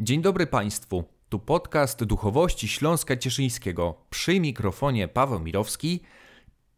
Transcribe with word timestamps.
Dzień 0.00 0.22
dobry 0.22 0.46
Państwu. 0.46 1.04
Tu 1.28 1.38
podcast 1.38 2.04
Duchowości 2.04 2.68
Śląska 2.68 3.16
Cieszyńskiego. 3.16 3.94
Przy 4.10 4.40
mikrofonie 4.40 5.08
Paweł 5.08 5.40
Mirowski. 5.40 6.02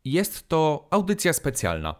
Jest 0.05 0.49
to 0.49 0.89
audycja 0.91 1.33
specjalna. 1.33 1.95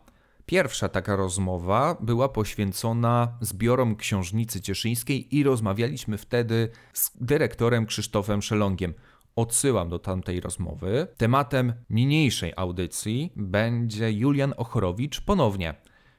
Pierwsza 0.47 0.89
taka 0.89 1.17
rozmowa 1.17 1.97
była 2.01 2.29
poświęcona 2.29 3.39
zbiorom 3.41 3.97
Książnicy 3.97 4.61
Cieszyńskiej 4.61 5.37
i 5.37 5.43
rozmawialiśmy 5.43 6.19
wtedy 6.19 6.69
z 6.93 7.11
dyrektorem 7.21 7.87
Krzysztofem 7.87 8.43
Szelongiem. 8.43 8.95
Odsyłam 9.37 9.89
do 9.89 9.99
tamtej 9.99 10.41
rozmowy. 10.41 11.07
Tematem 11.17 11.73
niniejszej 11.91 12.53
audycji 12.57 13.33
będzie 13.37 14.13
Julian 14.13 14.55
Ochorowicz 14.57 15.21
ponownie. 15.21 15.75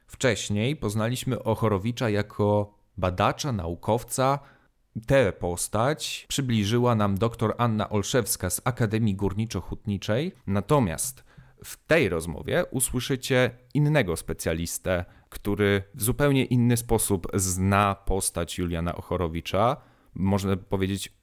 Wcześniej 0.08 0.76
poznaliśmy 0.76 1.44
Ochorowicza 1.44 2.10
jako 2.10 2.74
badacza, 2.98 3.52
naukowca. 3.52 4.40
Tę 5.08 5.34
postać 5.34 6.26
przybliżyła 6.30 6.96
nam 6.96 7.18
dr 7.18 7.54
Anna 7.58 7.90
Olszewska 7.90 8.50
z 8.50 8.62
Akademii 8.64 9.16
Górniczo-Hutniczej. 9.16 10.32
Natomiast 10.48 11.24
w 11.66 11.86
tej 11.88 12.10
rozmowie 12.10 12.66
usłyszycie 12.72 13.52
innego 13.74 14.18
specjalistę, 14.18 15.06
który 15.30 15.84
w 15.96 16.04
zupełnie 16.04 16.46
inny 16.46 16.78
sposób 16.78 17.28
zna 17.34 17.96
postać 17.96 18.58
Juliana 18.58 18.96
Ochorowicza. 18.96 19.78
Można 20.14 20.58
powiedzieć 20.58 21.20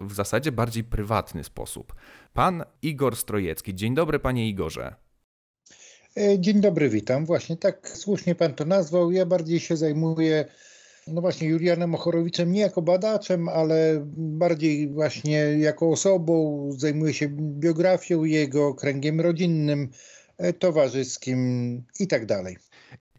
w 0.00 0.14
zasadzie 0.14 0.52
bardziej 0.52 0.84
prywatny 0.84 1.44
sposób. 1.44 1.94
Pan 2.32 2.64
Igor 2.82 3.16
Strojecki. 3.16 3.74
Dzień 3.74 3.94
dobry, 3.94 4.18
panie 4.18 4.48
Igorze. 4.48 4.94
E, 6.16 6.38
dzień 6.38 6.60
dobry, 6.60 6.88
witam. 6.88 7.26
Właśnie 7.26 7.56
tak 7.56 7.88
słusznie 7.88 8.34
pan 8.34 8.54
to 8.54 8.64
nazwał. 8.64 9.12
Ja 9.12 9.26
bardziej 9.26 9.60
się 9.60 9.76
zajmuję 9.76 10.44
no 11.06 11.20
właśnie 11.20 11.48
Julianem 11.48 11.94
Ochorowiczem 11.94 12.52
nie 12.52 12.60
jako 12.60 12.82
badaczem, 12.82 13.48
ale 13.48 14.06
bardziej 14.16 14.88
właśnie 14.88 15.38
jako 15.38 15.90
osobą, 15.90 16.68
zajmuję 16.76 17.14
się 17.14 17.28
biografią 17.38 18.24
jego, 18.24 18.74
kręgiem 18.74 19.20
rodzinnym, 19.20 19.90
e, 20.38 20.52
towarzyskim 20.52 21.82
i 22.00 22.06
tak 22.06 22.26
dalej. 22.26 22.56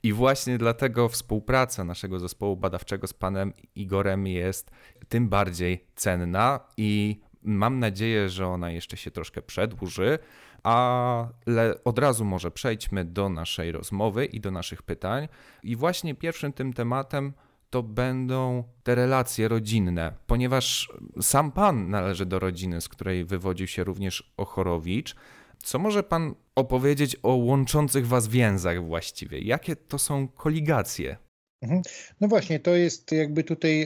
I 0.04 0.14
właśnie 0.14 0.58
dlatego 0.58 1.10
współpraca 1.10 1.84
naszego 1.84 2.20
zespołu 2.20 2.58
badawczego 2.58 3.08
z 3.08 3.14
panem 3.14 3.54
Igorem 3.76 4.28
jest 4.28 4.72
tym 5.10 5.30
bardziej 5.30 5.86
cenna 5.96 6.60
i 6.78 7.20
mam 7.44 7.80
nadzieję, 7.80 8.30
że 8.30 8.48
ona 8.48 8.72
jeszcze 8.72 8.98
się 8.98 9.12
troszkę 9.12 9.42
przedłuży, 9.42 10.20
ale 10.64 11.84
od 11.84 12.00
razu 12.00 12.26
może 12.26 12.52
przejdźmy 12.52 13.06
do 13.06 13.30
naszej 13.30 13.72
rozmowy 13.72 14.26
i 14.26 14.40
do 14.40 14.52
naszych 14.52 14.84
pytań. 14.84 15.28
I 15.64 15.76
właśnie 15.76 16.16
pierwszym 16.16 16.54
tym 16.54 16.74
tematem 16.74 17.34
to 17.76 17.84
będą 17.84 18.64
te 18.84 18.96
relacje 18.96 19.48
rodzinne, 19.48 20.14
ponieważ 20.28 20.94
sam 21.22 21.52
pan 21.52 21.90
należy 21.90 22.26
do 22.26 22.40
rodziny, 22.40 22.82
z 22.82 22.90
której 22.90 23.26
wywodził 23.26 23.68
się 23.68 23.84
również 23.84 24.34
Ochorowicz. 24.38 25.16
Co 25.64 25.80
może 25.80 26.04
pan 26.04 26.36
opowiedzieć 26.56 27.18
o 27.24 27.36
łączących 27.36 28.08
was 28.08 28.28
więzach 28.28 28.86
właściwie? 28.86 29.40
Jakie 29.40 29.76
to 29.76 30.00
są 30.00 30.28
koligacje? 30.28 31.18
Mhm. 31.62 31.82
No 32.22 32.28
właśnie, 32.28 32.60
to 32.60 32.76
jest 32.76 33.12
jakby 33.12 33.44
tutaj 33.44 33.86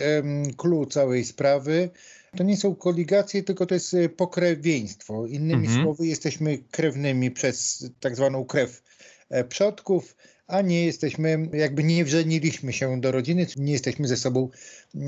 clue 0.58 0.86
całej 0.86 1.26
sprawy. 1.26 1.90
To 2.38 2.44
nie 2.44 2.58
są 2.58 2.76
koligacje, 2.76 3.44
tylko 3.44 3.66
to 3.66 3.73
jest 3.73 3.94
e, 3.94 4.10
pokrewieństwo. 4.10 5.26
Innymi 5.26 5.67
mhm. 5.67 5.84
słowy, 5.84 6.08
jesteśmy 6.08 6.58
krewnymi 6.58 7.32
przez 7.32 7.90
tak 8.00 8.16
zwaną 8.16 8.45
krew 8.45 8.84
e, 9.30 9.44
przodków 9.44 10.16
a 10.50 10.61
nie 10.61 10.86
jesteśmy, 10.86 11.50
jakby 11.53 11.83
nie 11.83 12.05
wrzeniliśmy 12.05 12.73
się 12.73 13.02
do 13.02 13.11
rodziny, 13.11 13.47
nie 13.58 13.72
jesteśmy 13.72 14.08
ze 14.08 14.17
sobą 14.17 14.50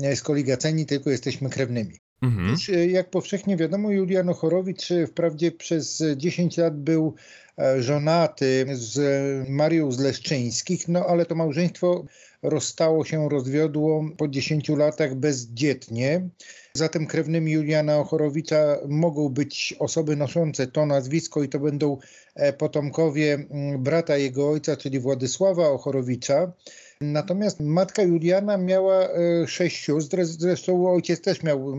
e, 0.02 0.16
skoligaceni, 0.16 0.86
tylko 0.86 1.10
jesteśmy 1.10 1.50
krewnymi. 1.50 2.00
Mhm. 2.22 2.48
Już, 2.48 2.70
e, 2.70 2.86
jak 2.86 3.10
powszechnie 3.10 3.56
wiadomo, 3.56 3.90
Julian 3.90 4.28
Ochorowicz 4.28 4.90
e, 4.90 5.06
wprawdzie 5.06 5.52
przez 5.52 6.02
10 6.16 6.56
lat 6.56 6.80
był 6.80 7.14
żonaty 7.78 8.66
z 8.72 8.98
Marią 9.48 9.92
z 9.92 10.00
Leszczyńskich, 10.00 10.88
no 10.88 11.06
ale 11.06 11.26
to 11.26 11.34
małżeństwo 11.34 12.04
rozstało 12.42 13.04
się, 13.04 13.28
rozwiodło 13.28 14.04
po 14.16 14.28
10 14.28 14.68
latach 14.68 15.14
bezdzietnie. 15.14 16.28
Zatem 16.74 17.06
krewnymi 17.06 17.52
Juliana 17.52 17.98
Ochorowicza 17.98 18.78
mogą 18.88 19.28
być 19.28 19.74
osoby 19.78 20.16
noszące 20.16 20.66
to 20.66 20.86
nazwisko 20.86 21.42
i 21.42 21.48
to 21.48 21.58
będą 21.58 21.98
e, 22.34 22.52
potomkowie 22.52 23.46
brata 23.78 24.16
jego 24.16 24.50
ojca, 24.50 24.76
czyli 24.76 25.00
Władysława 25.00 25.68
Ochorowicza. 25.68 26.52
Natomiast 27.00 27.60
matka 27.60 28.02
Juliana 28.02 28.56
miała 28.56 29.08
e, 29.08 29.46
sześć 29.46 29.90
zresztą 30.22 30.92
ojciec 30.92 31.20
też 31.20 31.42
miał 31.42 31.76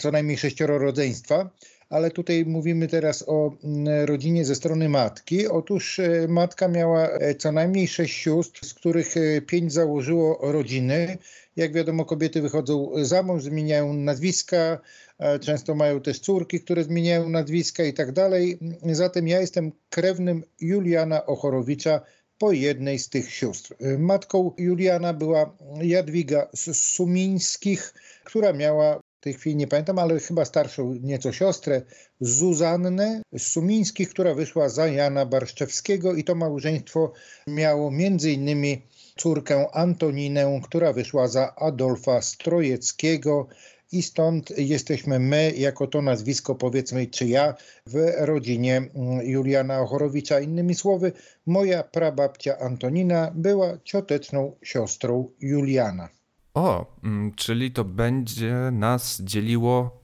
co 0.00 0.10
najmniej 0.10 0.38
sześcioro 0.38 0.78
rodzeństwa 0.78 1.50
ale 1.90 2.10
tutaj 2.10 2.44
mówimy 2.46 2.88
teraz 2.88 3.24
o 3.26 3.52
mm, 3.64 4.06
rodzinie 4.06 4.44
ze 4.44 4.54
strony 4.54 4.88
matki. 4.88 5.46
Otóż 5.48 5.98
e, 5.98 6.28
matka 6.28 6.68
miała 6.68 7.08
co 7.38 7.52
najmniej 7.52 7.88
sześć 7.88 8.14
sióstr, 8.22 8.66
z 8.66 8.74
których 8.74 9.14
pięć 9.46 9.72
założyło 9.72 10.38
rodziny. 10.52 11.18
Jak 11.56 11.72
wiadomo, 11.72 12.04
kobiety 12.04 12.42
wychodzą 12.42 12.92
za 13.02 13.22
mąż, 13.22 13.42
zmieniają 13.42 13.92
nazwiska, 13.92 14.78
e, 15.18 15.38
często 15.38 15.74
mają 15.74 16.00
też 16.00 16.18
córki, 16.18 16.60
które 16.60 16.84
zmieniają 16.84 17.28
nazwiska 17.28 17.84
i 17.84 17.92
tak 17.92 18.12
dalej. 18.12 18.58
Zatem 18.92 19.28
ja 19.28 19.40
jestem 19.40 19.72
krewnym 19.90 20.42
Juliana 20.60 21.26
Ochorowicza 21.26 22.00
po 22.38 22.52
jednej 22.52 22.98
z 22.98 23.08
tych 23.08 23.30
sióstr. 23.30 23.74
E, 23.80 23.98
matką 23.98 24.52
Juliana 24.58 25.14
była 25.14 25.56
Jadwiga 25.82 26.48
z 26.52 26.76
Sumińskich, 26.76 27.94
która 28.24 28.52
miała 28.52 29.00
w 29.20 29.22
tej 29.22 29.34
chwili 29.34 29.56
nie 29.56 29.66
pamiętam, 29.66 29.98
ale 29.98 30.20
chyba 30.20 30.44
starszą 30.44 30.94
nieco 30.94 31.32
siostrę, 31.32 31.82
Zuzannę 32.20 33.22
Sumińskich, 33.38 34.10
która 34.10 34.34
wyszła 34.34 34.68
za 34.68 34.86
Jana 34.86 35.26
Barszczewskiego 35.26 36.14
i 36.14 36.24
to 36.24 36.34
małżeństwo 36.34 37.12
miało 37.46 37.90
między 37.90 38.32
innymi 38.32 38.82
córkę 39.16 39.66
Antoninę, 39.72 40.60
która 40.64 40.92
wyszła 40.92 41.28
za 41.28 41.54
Adolfa 41.56 42.22
Strojeckiego 42.22 43.46
i 43.92 44.02
stąd 44.02 44.58
jesteśmy 44.58 45.18
my, 45.18 45.52
jako 45.56 45.86
to 45.86 46.02
nazwisko 46.02 46.54
powiedzmy, 46.54 47.06
czy 47.06 47.26
ja 47.26 47.54
w 47.86 48.12
rodzinie 48.18 48.76
mm, 48.76 49.26
Juliana 49.26 49.80
Ochorowicza. 49.80 50.40
Innymi 50.40 50.74
słowy, 50.74 51.12
moja 51.46 51.82
prababcia 51.82 52.58
Antonina 52.58 53.32
była 53.34 53.78
cioteczną 53.84 54.56
siostrą 54.62 55.30
Juliana. 55.40 56.08
O, 56.54 56.86
mm, 57.04 57.34
czyli 57.34 57.70
to 57.70 57.84
będzie 57.84 58.54
nas 58.72 59.20
dzieliło 59.22 60.00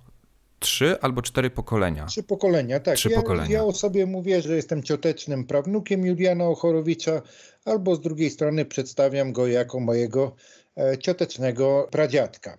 trzy 0.59 1.01
albo 1.01 1.23
cztery 1.23 1.51
pokolenia. 1.51 2.07
Trzy 2.07 2.23
pokolenia, 2.23 2.81
tak. 2.81 2.97
Trzy 2.97 3.11
ja, 3.11 3.17
pokolenia. 3.17 3.51
ja 3.51 3.65
o 3.65 3.73
sobie 3.73 4.07
mówię, 4.07 4.43
że 4.43 4.57
jestem 4.57 4.83
ciotecznym 4.83 5.45
prawnukiem 5.45 6.07
Juliana 6.07 6.45
Ochorowicza, 6.45 7.23
albo 7.65 7.97
z 7.97 8.01
drugiej 8.01 8.31
strony 8.31 8.65
przedstawiam 8.65 9.33
go 9.33 9.47
jako 9.47 9.81
mojego 9.81 10.34
e, 10.77 10.99
ciotecznego 10.99 11.89
pradziadka. 11.91 12.59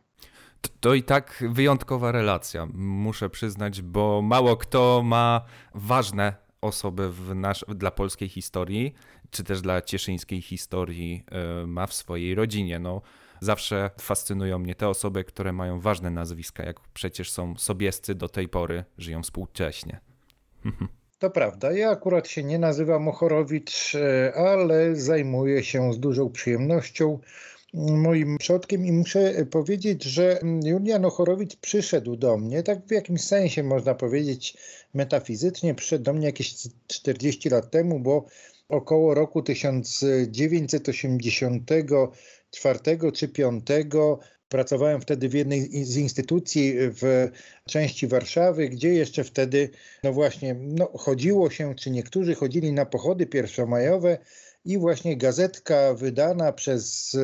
To, 0.80 0.94
i 0.94 1.04
tak 1.04 1.44
wyjątkowa 1.52 2.12
relacja, 2.12 2.68
muszę 2.74 3.30
przyznać, 3.30 3.82
bo 3.82 4.22
mało 4.22 4.58
kto 4.58 5.02
ma 5.06 5.46
ważne 5.76 6.34
osoby 6.62 7.12
w 7.12 7.36
nasz, 7.36 7.66
dla 7.68 7.92
polskiej 7.92 8.30
historii, 8.30 8.94
czy 9.30 9.44
też 9.44 9.62
dla 9.62 9.82
cieszyńskiej 9.82 10.42
historii 10.42 11.24
e, 11.32 11.68
ma 11.68 11.88
w 11.88 11.94
swojej 11.94 12.36
rodzinie. 12.36 12.80
No, 12.80 13.02
zawsze 13.42 13.90
fascynują 14.02 14.60
mnie 14.60 14.76
te 14.76 14.90
osoby, 14.90 15.24
które 15.24 15.54
mają 15.54 15.80
ważne 15.80 16.10
nazwiska, 16.10 16.64
jak 16.64 16.80
przecież 16.94 17.32
są 17.32 17.56
sobiescy 17.58 18.16
do 18.16 18.30
tej 18.30 18.50
pory, 18.50 18.84
żyją 18.98 19.24
współcześnie. 19.24 20.00
To 21.20 21.30
prawda. 21.30 21.72
Ja 21.72 21.90
akurat 21.90 22.28
się 22.28 22.44
nie 22.44 22.60
nazywam 22.60 23.08
Ochorowicz, 23.08 23.96
e, 23.96 24.34
ale 24.36 24.96
zajmuję 24.96 25.64
się 25.64 25.94
z 25.94 26.00
dużą 26.00 26.30
przyjemnością 26.30 27.20
moim 27.74 28.38
przodkiem 28.38 28.86
i 28.86 28.92
muszę 28.92 29.46
powiedzieć, 29.46 30.04
że 30.04 30.40
Julian 30.64 31.06
Ochorowicz 31.06 31.56
przyszedł 31.56 32.16
do 32.16 32.38
mnie, 32.38 32.64
tak 32.64 32.88
w 32.88 32.92
jakimś 32.92 33.22
sensie 33.22 33.64
można 33.64 33.96
powiedzieć 33.96 34.58
metafizycznie, 34.94 35.76
przyszedł 35.76 36.04
do 36.04 36.14
mnie 36.14 36.26
jakieś 36.26 36.56
40 36.88 37.50
lat 37.50 37.72
temu, 37.72 38.00
bo 38.00 38.26
około 38.70 39.14
roku 39.14 39.42
1984 42.52 43.12
czy 43.12 43.28
5 43.28 43.66
Pracowałem 44.50 45.02
wtedy 45.02 45.30
w 45.30 45.34
jednej 45.34 45.86
z 45.86 45.98
instytucji 45.98 46.74
w 46.78 47.30
części 47.70 48.08
Warszawy, 48.08 48.70
gdzie 48.70 48.94
jeszcze 48.94 49.24
wtedy, 49.24 49.70
no 50.04 50.14
właśnie, 50.14 50.56
no 50.60 50.86
chodziło 50.98 51.50
się, 51.50 51.76
czy 51.76 51.90
niektórzy 51.92 52.36
chodzili 52.36 52.74
na 52.74 52.86
pochody 52.86 53.26
pierwszomajowe 53.26 54.18
i 54.66 54.78
właśnie 54.78 55.18
gazetka 55.18 55.94
wydana 55.94 56.54
przez 56.54 57.16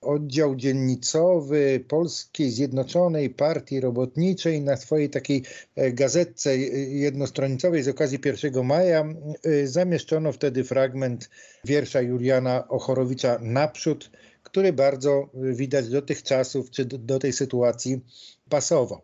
oddział 0.00 0.56
dziennicowy 0.56 1.84
Polskiej 1.88 2.50
Zjednoczonej 2.50 3.30
Partii 3.30 3.80
Robotniczej 3.80 4.60
na 4.60 4.76
swojej 4.76 5.10
takiej 5.10 5.42
e, 5.76 5.92
gazetce 5.92 6.58
jednostronicowej 6.58 7.82
z 7.82 7.88
okazji 7.88 8.18
1 8.24 8.64
maja 8.64 9.04
e, 9.44 9.66
zamieszczono 9.66 10.32
wtedy 10.32 10.64
fragment 10.64 11.30
wiersza 11.64 12.00
Juliana 12.00 12.68
Ochorowicza 12.68 13.38
Naprzód, 13.40 14.10
który 14.46 14.72
bardzo 14.72 15.28
widać 15.34 15.88
do 15.88 16.02
tych 16.02 16.22
czasów 16.22 16.70
czy 16.70 16.84
do, 16.84 16.98
do 16.98 17.18
tej 17.18 17.32
sytuacji 17.32 18.00
pasował. 18.48 19.00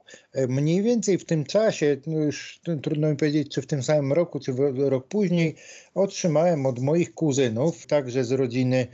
Mniej 0.49 0.83
więcej 0.83 1.19
w 1.19 1.25
tym 1.25 1.45
czasie, 1.45 1.97
no 2.07 2.19
już 2.19 2.61
trudno 2.83 3.11
mi 3.11 3.17
powiedzieć, 3.17 3.55
czy 3.55 3.63
w 3.63 3.67
tym 3.67 3.83
samym 3.83 4.13
roku, 4.13 4.41
czy 4.41 4.55
rok 4.77 5.07
później, 5.09 5.55
otrzymałem 5.95 6.67
od 6.67 6.79
moich 6.79 7.15
kuzynów, 7.15 7.87
także 7.87 8.25
z 8.25 8.33
rodziny 8.33 8.87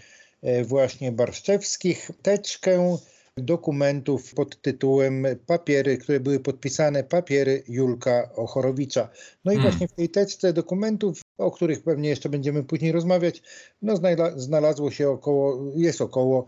e, 0.43 0.65
właśnie 0.65 1.13
Barszczewskich, 1.13 2.11
teczkę 2.23 2.97
dokumentów 3.37 4.35
pod 4.35 4.63
tytułem 4.63 5.27
papiery, 5.47 5.99
które 5.99 6.21
były 6.21 6.41
podpisane, 6.41 7.05
papiery 7.05 7.63
Julka 7.69 8.31
Ochorowicza. 8.37 9.09
No 9.45 9.53
i 9.53 9.55
hmm. 9.55 9.71
właśnie 9.71 9.89
w 9.89 9.93
tej 9.93 10.09
teczce 10.09 10.53
dokumentów, 10.53 11.21
o 11.39 11.51
których 11.51 11.83
pewnie 11.83 12.09
jeszcze 12.09 12.29
będziemy 12.29 12.65
później 12.65 12.93
rozmawiać, 12.93 13.43
no 13.83 13.95
znalazło 14.37 14.91
się 14.91 15.11
około, 15.11 15.73
jest 15.77 16.01
około 16.01 16.47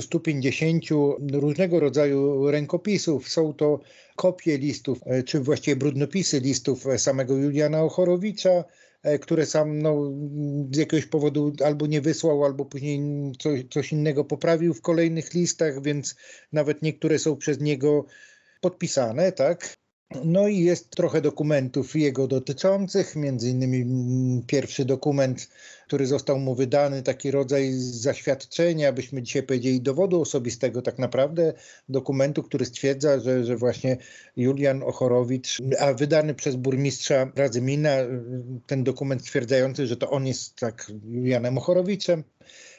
150 0.00 0.84
różnego 1.32 1.80
rodzaju 1.80 2.50
rękopisów. 2.50 3.28
Są 3.28 3.54
to 3.54 3.80
kopie 4.16 4.58
listów, 4.58 4.98
e, 5.06 5.22
czy 5.22 5.40
właściwie 5.40 5.76
brudnopisy 5.76 6.40
listów 6.40 6.84
samego 6.96 7.36
Juliana 7.36 7.82
Ochorowicza, 7.82 8.64
e, 9.02 9.18
które 9.18 9.46
sam 9.46 9.82
no, 9.82 10.12
z 10.72 10.76
jakiegoś 10.76 11.06
powodu 11.06 11.52
albo 11.64 11.86
nie 11.86 12.00
wysłał, 12.00 12.44
albo 12.44 12.64
później 12.64 13.00
coś, 13.38 13.64
coś 13.70 13.92
innego 13.92 14.24
poprawił 14.24 14.74
w 14.74 14.80
kolejnych 14.80 15.34
listach, 15.34 15.82
więc 15.82 16.16
nawet 16.52 16.82
niektóre 16.82 17.18
są 17.18 17.36
przez 17.36 17.60
niego 17.60 18.04
podpisane, 18.60 19.32
tak? 19.32 19.76
No 20.24 20.48
i 20.48 20.58
jest 20.58 20.90
trochę 20.90 21.20
dokumentów 21.20 21.96
jego 21.96 22.26
dotyczących, 22.26 23.16
między 23.16 23.50
innymi 23.50 23.82
mm, 23.82 24.42
pierwszy 24.46 24.84
dokument, 24.84 25.48
który 25.86 26.06
został 26.06 26.38
mu 26.38 26.54
wydany, 26.54 27.02
taki 27.02 27.30
rodzaj 27.30 27.72
zaświadczenia, 27.78 28.92
byśmy 28.92 29.22
dzisiaj 29.22 29.42
powiedzieli 29.42 29.80
dowodu 29.80 30.20
osobistego 30.20 30.82
tak 30.82 30.98
naprawdę, 30.98 31.52
dokumentu, 31.88 32.42
który 32.42 32.64
stwierdza, 32.64 33.20
że, 33.20 33.44
że 33.44 33.56
właśnie 33.56 33.96
Julian 34.36 34.82
Ochorowicz, 34.82 35.58
a 35.78 35.92
wydany 35.92 36.34
przez 36.34 36.56
burmistrza 36.56 37.32
Radzymina, 37.36 37.90
ten 38.66 38.84
dokument 38.84 39.22
stwierdzający, 39.22 39.86
że 39.86 39.96
to 39.96 40.10
on 40.10 40.26
jest 40.26 40.56
tak 40.56 40.92
Julianem 41.08 41.58
Ochorowiczem, 41.58 42.24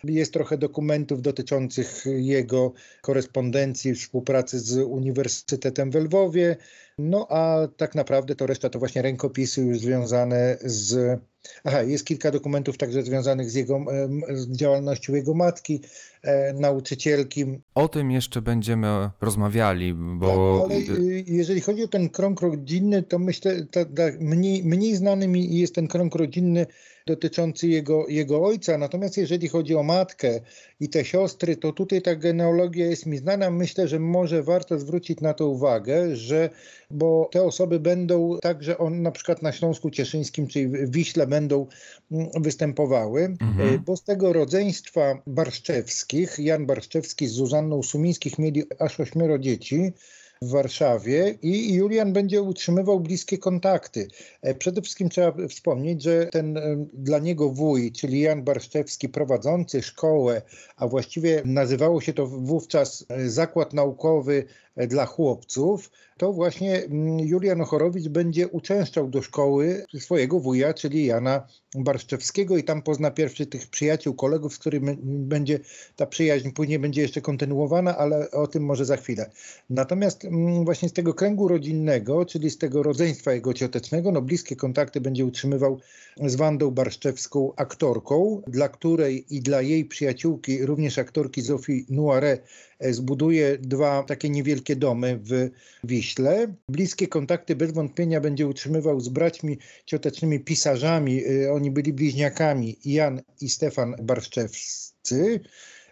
jest 0.04 0.34
trochę 0.34 0.58
dokumentów 0.58 1.22
dotyczących 1.22 2.04
jego 2.06 2.74
korespondencji, 3.02 3.96
współpracy 3.96 4.60
z 4.60 4.78
Uniwersytetem 4.78 5.92
w 5.92 5.96
Lwowie. 5.96 6.58
No 6.98 7.28
a 7.30 7.68
tak 7.78 7.96
naprawdę 7.96 8.36
to 8.36 8.48
reszta 8.48 8.70
to 8.70 8.80
właśnie 8.80 9.02
rękopisy 9.02 9.62
już 9.62 9.80
związane 9.80 10.58
z. 10.62 11.20
Aha, 11.64 11.84
jest 11.84 12.06
kilka 12.06 12.32
dokumentów 12.32 12.78
także 12.78 13.04
związanych 13.04 13.52
z 13.52 13.56
jego 13.56 13.86
z 14.30 14.58
działalnością 14.58 15.16
jego 15.16 15.34
matki, 15.34 15.82
e, 16.24 16.54
nauczycielki. 16.54 17.46
O 17.76 17.88
tym 17.88 18.12
jeszcze 18.12 18.42
będziemy 18.42 19.10
rozmawiali, 19.22 19.94
bo. 19.94 20.60
Tak, 20.70 20.78
ale 20.78 21.00
y, 21.00 21.24
jeżeli 21.28 21.62
chodzi 21.62 21.84
o 21.84 21.88
ten 21.88 22.10
krąg 22.10 22.42
rodzinny, 22.42 23.04
to 23.04 23.20
myślę, 23.20 23.66
tak, 23.72 23.88
mniej, 24.20 24.64
mniej 24.64 24.96
znany 24.96 25.28
mi 25.28 25.60
jest 25.60 25.76
ten 25.76 25.88
krąg 25.88 26.16
rodzinny 26.16 26.66
dotyczący 27.08 27.68
jego, 27.68 28.08
jego 28.08 28.44
ojca. 28.44 28.78
Natomiast 28.78 29.18
jeżeli 29.18 29.48
chodzi 29.48 29.76
o 29.76 29.84
matkę 29.84 30.40
i 30.80 30.90
te 30.90 31.06
siostry, 31.06 31.58
to 31.58 31.72
tutaj 31.72 32.02
ta 32.02 32.16
genealogia 32.16 32.86
jest 32.86 33.06
mi 33.06 33.18
znana. 33.18 33.52
Myślę, 33.52 33.88
że 33.88 34.00
może 34.00 34.44
warto 34.44 34.80
zwrócić 34.80 35.22
na 35.22 35.34
to 35.34 35.48
uwagę, 35.48 36.16
że 36.16 36.50
bo 36.92 37.30
te 37.32 37.44
osoby 37.44 37.80
będą 37.80 38.38
także 38.42 38.78
on 38.78 39.02
na 39.02 39.12
przykład 39.12 39.42
na 39.42 39.52
Śląsku 39.52 39.90
Cieszyńskim, 39.90 40.48
czyli 40.48 40.68
w 40.68 40.92
Wiśle 40.92 41.28
będą 41.28 41.68
mm, 42.12 42.28
występowały, 42.36 43.26
mhm. 43.42 43.84
Bo 43.86 43.98
z 43.98 44.04
tego 44.04 44.34
rodzeństwa 44.34 45.22
Barszczewskich, 45.28 46.40
Jan 46.40 46.66
Barszczewski 46.66 47.28
z 47.28 47.32
Zuzanną 47.32 47.84
Sumińskich 47.84 48.40
mieli 48.40 48.64
aż 48.80 49.00
ośmioro 49.00 49.40
dzieci 49.40 49.94
w 50.42 50.50
Warszawie 50.50 51.38
i 51.42 51.74
Julian 51.74 52.14
będzie 52.14 52.42
utrzymywał 52.42 53.00
bliskie 53.00 53.38
kontakty. 53.38 54.08
E, 54.42 54.56
przede 54.56 54.82
wszystkim 54.82 55.10
trzeba 55.10 55.48
wspomnieć, 55.48 56.04
że 56.04 56.26
ten 56.26 56.58
e, 56.58 56.62
dla 56.94 57.20
niego 57.20 57.50
wuj, 57.50 57.92
czyli 57.92 58.20
Jan 58.20 58.44
Barszczewski, 58.44 59.10
prowadzący 59.10 59.82
szkołę, 59.82 60.42
a 60.76 60.88
właściwie 60.88 61.42
nazywało 61.46 62.02
się 62.02 62.14
to 62.14 62.28
wówczas 62.28 63.06
e, 63.10 63.30
Zakład 63.30 63.74
Naukowy 63.74 64.46
dla 64.88 65.06
chłopców, 65.06 65.92
to 66.18 66.34
właśnie 66.34 66.76
mm, 66.76 67.20
Julian 67.20 67.62
Ochorowicz 67.62 68.08
będzie 68.08 68.48
uczęszczał 68.48 69.08
do 69.08 69.22
szkoły 69.22 69.86
swojego 70.00 70.40
wuja, 70.40 70.74
czyli 70.74 71.06
Jana 71.06 71.48
Barszczewskiego 71.76 72.58
i 72.58 72.64
tam 72.64 72.82
pozna 72.82 73.12
pierwszy 73.12 73.46
tych 73.46 73.68
przyjaciół, 73.68 74.14
kolegów, 74.14 74.54
z 74.54 74.58
którymi 74.58 74.98
będzie 75.04 75.60
ta 75.96 76.06
przyjaźń 76.06 76.52
później 76.52 76.80
będzie 76.80 77.02
jeszcze 77.02 77.22
kontynuowana, 77.22 77.98
ale 77.98 78.32
o 78.32 78.48
tym 78.48 78.64
może 78.64 78.86
za 78.86 78.98
chwilę. 78.98 79.32
Natomiast 79.70 80.26
mm, 80.26 80.66
właśnie 80.66 80.90
z 80.90 80.94
tego 80.94 81.14
kręgu 81.14 81.48
rodzinnego, 81.48 82.26
czyli 82.26 82.50
z 82.50 82.58
tego 82.58 82.84
rodzeństwa 82.84 83.34
jego 83.34 83.54
ciotecznego, 83.54 84.12
no 84.12 84.22
bliskie 84.22 84.56
kontakty 84.56 85.02
będzie 85.02 85.26
utrzymywał 85.26 85.80
z 86.26 86.36
Wandą 86.36 86.72
Barszczewską, 86.72 87.52
aktorką, 87.56 88.42
dla 88.48 88.70
której 88.70 89.36
i 89.36 89.42
dla 89.42 89.62
jej 89.62 89.86
przyjaciółki, 89.86 90.66
również 90.66 90.98
aktorki 90.98 91.42
Zofii 91.42 91.86
Noire, 91.90 92.38
zbuduje 92.82 93.58
dwa 93.58 94.04
takie 94.04 94.30
niewielkie 94.30 94.76
domy 94.76 95.20
w 95.24 95.50
Wiśle. 95.84 96.54
Bliskie 96.70 97.08
kontakty 97.08 97.56
bez 97.56 97.72
wątpienia 97.72 98.22
będzie 98.22 98.48
utrzymywał 98.48 99.00
z 99.00 99.10
braćmi 99.10 99.58
ciotecznymi 99.86 100.40
pisarzami. 100.40 101.24
E, 101.26 101.54
oni 101.54 101.72
byli 101.72 101.94
bliźniakami, 101.94 102.78
Jan 102.86 103.22
i 103.42 103.50
Stefan 103.50 103.96
Barszczewscy. 104.02 105.40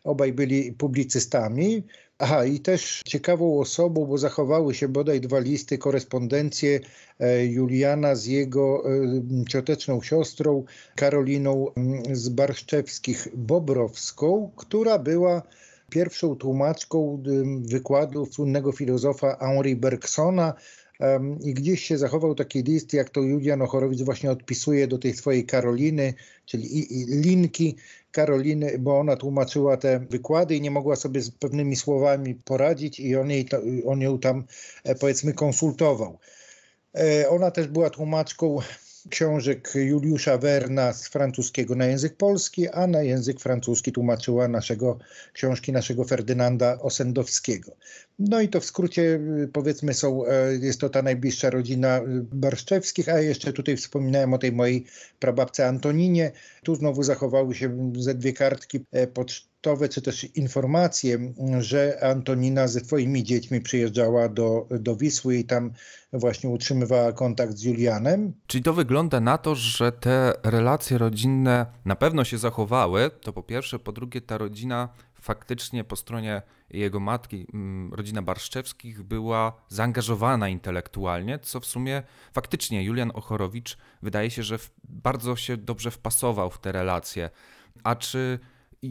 Obaj 0.04 0.34
byli 0.34 0.74
publicystami. 0.74 1.84
Aha, 2.20 2.46
i 2.46 2.60
też 2.60 3.02
ciekawą 3.06 3.60
osobą, 3.60 4.06
bo 4.06 4.18
zachowały 4.18 4.76
się 4.76 4.88
bodaj 4.88 5.22
dwa 5.22 5.40
listy, 5.40 5.78
korespondencje 5.78 6.80
e, 7.20 7.46
Juliana 7.46 8.16
z 8.16 8.26
jego 8.26 8.84
e, 8.86 9.46
cioteczną 9.50 10.02
siostrą 10.02 10.64
Karoliną 10.96 11.74
mm, 11.76 12.16
z 12.16 12.30
Barszczewskich 12.30 13.28
Bobrowską, 13.34 14.52
która 14.56 15.00
była 15.00 15.42
pierwszą 15.90 16.36
tłumaczką 16.36 17.24
wykładu 17.62 18.26
słynnego 18.26 18.72
filozofa 18.72 19.38
Henri 19.40 19.76
Bergsona, 19.76 20.54
i 21.44 21.54
gdzieś 21.54 21.84
się 21.84 21.98
zachował 21.98 22.36
taki 22.36 22.64
list, 22.64 22.94
jak 22.94 23.10
to 23.10 23.22
Julian 23.22 23.62
Ochorowicz 23.62 24.02
właśnie 24.02 24.32
odpisuje 24.32 24.88
do 24.88 24.98
tej 24.98 25.14
swojej 25.14 25.46
Karoliny, 25.46 26.14
czyli 26.46 26.88
linki 27.08 27.76
Karoliny, 28.12 28.80
bo 28.80 29.00
ona 29.00 29.16
tłumaczyła 29.16 29.78
te 29.78 30.00
wykłady 30.00 30.56
i 30.56 30.62
nie 30.62 30.72
mogła 30.72 30.96
sobie 30.96 31.22
z 31.22 31.32
pewnymi 31.32 31.76
słowami 31.76 32.36
poradzić 32.36 33.00
i 33.00 33.16
on, 33.16 33.30
jej, 33.30 33.46
on 33.86 34.02
ją 34.02 34.20
tam 34.20 34.44
e, 34.84 34.96
powiedzmy 34.96 35.34
konsultował. 35.34 36.20
E, 36.98 37.30
ona 37.30 37.52
też 37.52 37.68
była 37.68 37.90
tłumaczką 37.90 38.58
książek 39.10 39.72
Juliusza 39.76 40.38
Werna 40.38 40.94
z 40.94 41.08
francuskiego 41.08 41.76
na 41.76 41.86
język 41.86 42.18
polski, 42.18 42.70
a 42.70 42.88
na 42.88 43.02
język 43.02 43.40
francuski 43.40 43.92
tłumaczyła 43.92 44.48
naszego 44.48 45.00
książki 45.34 45.72
naszego 45.72 46.04
Ferdynanda 46.04 46.80
Osendowskiego. 46.82 47.72
No 48.20 48.42
i 48.42 48.50
to 48.50 48.60
w 48.60 48.66
skrócie 48.66 49.02
y, 49.02 49.50
powiedzmy 49.54 49.94
są, 49.94 50.26
e, 50.26 50.56
jest 50.56 50.82
to 50.82 50.90
ta 50.90 51.02
najbliższa 51.02 51.50
rodzina 51.50 52.02
Barszczewskich, 52.34 53.10
a 53.10 53.20
jeszcze 53.20 53.54
tutaj 53.54 53.78
wspominałem 53.78 54.34
o 54.34 54.38
tej 54.38 54.52
mojej 54.52 54.86
prababce 55.20 55.68
Antoninie. 55.68 56.32
Tu 56.64 56.76
znowu 56.76 57.04
zachowały 57.04 57.56
się 57.56 57.94
ze 57.98 58.16
dwie 58.16 58.34
kartki 58.34 58.86
e, 58.92 59.08
czy 59.90 60.02
też 60.02 60.24
informacje, 60.24 61.34
że 61.60 62.04
Antonina 62.04 62.68
ze 62.68 62.80
swoimi 62.80 63.24
dziećmi 63.24 63.62
przyjeżdżała 63.62 64.30
do, 64.30 64.68
do 64.80 64.96
Wisły 64.96 65.38
i 65.38 65.46
tam 65.46 65.72
właśnie 66.14 66.50
utrzymywała 66.50 67.14
kontakt 67.14 67.54
z 67.58 67.64
Julianem. 67.64 68.34
Czyli 68.48 68.64
to 68.64 68.74
wygląda 68.74 69.20
na 69.20 69.38
to, 69.38 69.56
że 69.56 69.92
te 69.92 70.34
relacje 70.44 70.98
rodzinne 70.98 71.66
na 71.86 71.96
pewno 71.96 72.24
się 72.24 72.38
zachowały, 72.38 73.12
to 73.22 73.34
po 73.34 73.44
pierwsze, 73.44 73.80
po 73.80 73.92
drugie 73.92 74.22
ta 74.22 74.38
rodzina 74.38 74.90
faktycznie 75.26 75.84
po 75.84 75.96
stronie 75.96 76.42
jego 76.70 77.00
matki, 77.00 77.48
mm, 77.54 77.94
rodzina 77.94 78.22
Barszczewskich, 78.22 79.04
była 79.04 79.54
zaangażowana 79.70 80.50
intelektualnie, 80.50 81.40
co 81.40 81.60
w 81.60 81.66
sumie 81.66 82.04
faktycznie 82.34 82.84
Julian 82.84 83.12
Ochorowicz 83.14 83.78
wydaje 84.02 84.32
się, 84.32 84.44
że 84.44 84.60
bardzo 84.84 85.36
się 85.36 85.58
dobrze 85.58 85.92
wpasował 85.92 86.50
w 86.50 86.60
te 86.60 86.72
relacje. 86.72 87.30
A 87.84 87.96
czy 87.96 88.40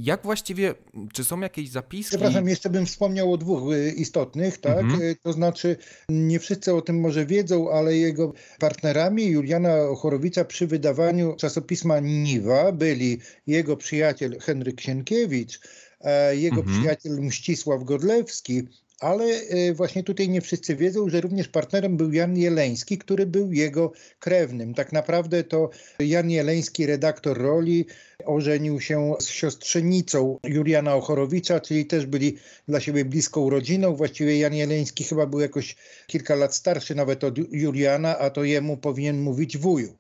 jak 0.03 0.23
właściwie, 0.23 0.75
czy 1.13 1.25
są 1.25 1.41
jakieś 1.41 1.71
zapiski? 1.71 2.09
Przepraszam, 2.09 2.49
jeszcze 2.49 2.71
bym 2.71 2.87
wspomniał 2.87 3.33
o 3.33 3.37
dwóch 3.37 3.75
y, 3.75 3.91
istotnych, 3.91 4.59
tak? 4.59 4.79
Mhm. 4.79 5.03
Y, 5.03 5.17
to 5.23 5.33
znaczy, 5.33 5.77
nie 6.09 6.39
wszyscy 6.39 6.75
o 6.75 6.83
tym 6.83 7.01
może 7.01 7.27
wiedzą, 7.27 7.71
ale 7.71 7.97
jego 7.97 8.33
partnerami 8.59 9.27
Juliana 9.27 9.77
Chorowicza 9.97 10.45
przy 10.45 10.67
wydawaniu 10.67 11.37
czasopisma 11.37 12.01
Niwa 12.01 12.73
byli 12.73 13.19
jego 13.47 13.77
przyjaciel 13.77 14.39
Henryk 14.41 14.81
Sienkiewicz, 14.81 15.61
e, 16.01 16.37
jego 16.37 16.61
mhm. 16.61 16.79
przyjaciel 16.79 17.21
Mścisław 17.21 17.85
Godlewski, 17.85 18.63
ale 19.01 19.25
e, 19.25 19.75
właśnie 19.75 20.03
tutaj 20.03 20.29
nie 20.29 20.41
wszyscy 20.41 20.77
wiedzą, 20.77 21.09
że 21.09 21.21
również 21.21 21.49
partnerem 21.49 21.97
był 21.97 22.13
Jan 22.13 22.37
Jeleński, 22.37 22.99
który 22.99 23.27
był 23.27 23.53
jego 23.53 23.93
krewnym. 24.19 24.75
Tak 24.75 24.93
naprawdę 24.93 25.45
to 25.45 25.71
Jan 25.99 26.31
Jeleński, 26.31 26.87
redaktor 26.87 27.39
roli, 27.39 27.87
ożenił 28.27 28.81
się 28.81 29.15
z 29.21 29.29
siostrzenicą 29.29 30.39
Juliana 30.45 30.95
Ochorowicza, 30.95 31.61
czyli 31.61 31.87
też 31.87 32.07
byli 32.07 32.37
dla 32.69 32.81
siebie 32.81 33.05
bliską 33.05 33.51
rodziną. 33.51 33.95
Właściwie 33.95 34.39
Jan 34.39 34.55
Jeleński 34.55 35.05
chyba 35.05 35.27
był 35.27 35.41
jakoś 35.41 35.77
kilka 36.07 36.35
lat 36.35 36.55
starszy 36.55 36.95
nawet 36.95 37.25
od 37.25 37.39
Juliana, 37.53 38.19
a 38.19 38.31
to 38.31 38.45
jemu 38.45 38.77
powinien 38.77 39.21
mówić 39.21 39.59
wuju. 39.59 39.97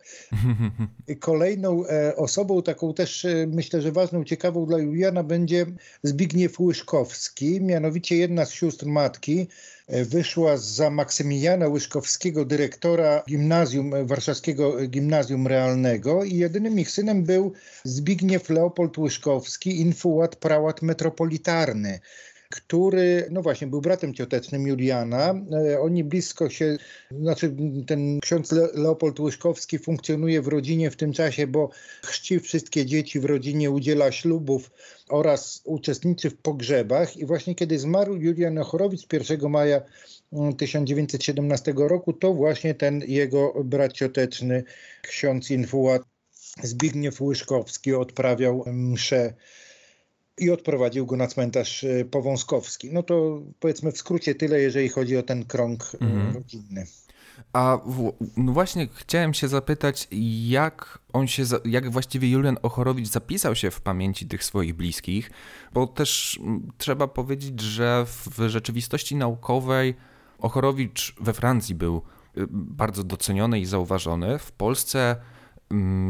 Kolejną 1.20 1.86
e, 1.86 2.16
osobą, 2.16 2.62
taką 2.62 2.94
też 2.94 3.24
e, 3.24 3.46
myślę, 3.46 3.82
że 3.82 3.92
ważną, 3.92 4.24
ciekawą 4.24 4.66
dla 4.66 4.78
Juliana 4.78 5.22
będzie 5.22 5.66
Zbigniew 6.02 6.60
Łyszkowski, 6.60 7.60
mianowicie 7.60 8.16
jedna 8.16 8.44
z 8.44 8.52
sióstr 8.52 8.86
matki, 8.86 9.46
wyszła 9.88 10.56
za 10.56 10.90
Maksymiliana 10.90 11.68
Łyszkowskiego, 11.68 12.44
dyrektora 12.44 13.22
gimnazjum, 13.28 13.94
e, 13.94 14.04
warszawskiego 14.04 14.88
gimnazjum 14.88 15.46
realnego 15.46 16.24
i 16.24 16.36
jedynym 16.36 16.78
ich 16.78 16.90
synem 16.90 17.24
był 17.24 17.52
Zbigniew 17.84 18.50
Leopold 18.50 18.98
Łyszkowski, 18.98 19.80
infułat 19.80 20.36
prałat 20.36 20.82
metropolitarny 20.82 22.00
który, 22.54 23.28
no 23.30 23.42
właśnie, 23.42 23.66
był 23.66 23.80
bratem 23.80 24.14
ciotecznym 24.14 24.66
Juliana. 24.66 25.34
E, 25.52 25.80
oni 25.80 26.04
blisko 26.04 26.50
się, 26.50 26.76
znaczy 27.10 27.56
ten 27.86 28.20
ksiądz 28.20 28.52
Leopold 28.74 29.20
Łyszkowski 29.20 29.78
funkcjonuje 29.78 30.42
w 30.42 30.48
rodzinie 30.48 30.90
w 30.90 30.96
tym 30.96 31.12
czasie, 31.12 31.46
bo 31.46 31.70
chrzci 32.02 32.40
wszystkie 32.40 32.86
dzieci 32.86 33.20
w 33.20 33.24
rodzinie, 33.24 33.70
udziela 33.70 34.12
ślubów 34.12 34.70
oraz 35.08 35.60
uczestniczy 35.64 36.30
w 36.30 36.36
pogrzebach. 36.36 37.16
I 37.16 37.26
właśnie 37.26 37.54
kiedy 37.54 37.78
zmarł 37.78 38.16
Julian 38.16 38.58
Ochorowicz 38.58 39.12
1 39.12 39.50
maja 39.50 39.80
1917 40.58 41.70
mm, 41.70 41.88
roku, 41.88 42.12
to 42.12 42.34
właśnie 42.34 42.74
ten 42.74 43.02
jego 43.06 43.64
brat 43.64 43.92
cioteczny, 43.92 44.64
ksiądz 45.02 45.50
Infułat 45.50 46.02
Zbigniew 46.62 47.20
Łyszkowski 47.20 47.94
odprawiał 47.94 48.64
mszę 48.66 49.34
i 50.38 50.50
odprowadził 50.50 51.06
go 51.06 51.16
na 51.16 51.26
cmentarz 51.26 51.84
e, 51.84 52.04
powązkowski. 52.04 52.92
No 52.92 53.02
to 53.02 53.42
powiedzmy 53.60 53.92
w 53.92 53.98
skrócie 53.98 54.34
tyle, 54.34 54.60
jeżeli 54.60 54.88
chodzi 54.88 55.16
o 55.16 55.22
ten 55.22 55.44
krąg 55.44 55.90
e, 55.94 56.04
mhm. 56.04 56.34
rodzinny. 56.34 56.86
A 57.52 57.78
w, 57.86 58.12
no 58.36 58.52
właśnie 58.52 58.88
chciałem 58.94 59.34
się 59.34 59.48
zapytać, 59.48 60.08
jak 60.46 60.98
on 61.12 61.26
się, 61.26 61.42
jak 61.64 61.90
właściwie 61.90 62.30
Julian 62.30 62.56
Ochorowicz 62.62 63.08
zapisał 63.08 63.54
się 63.54 63.70
w 63.70 63.80
pamięci 63.80 64.26
tych 64.26 64.44
swoich 64.44 64.74
bliskich, 64.74 65.30
bo 65.72 65.86
też 65.86 66.40
trzeba 66.78 67.08
powiedzieć, 67.08 67.60
że 67.60 68.06
w 68.06 68.48
rzeczywistości 68.48 69.16
naukowej 69.16 69.94
Ochorowicz 70.38 71.14
we 71.20 71.32
Francji 71.32 71.74
był 71.74 71.96
y, 71.96 72.46
bardzo 72.50 73.04
doceniony 73.04 73.60
i 73.60 73.66
zauważony. 73.66 74.38
W 74.38 74.52
Polsce 74.52 75.16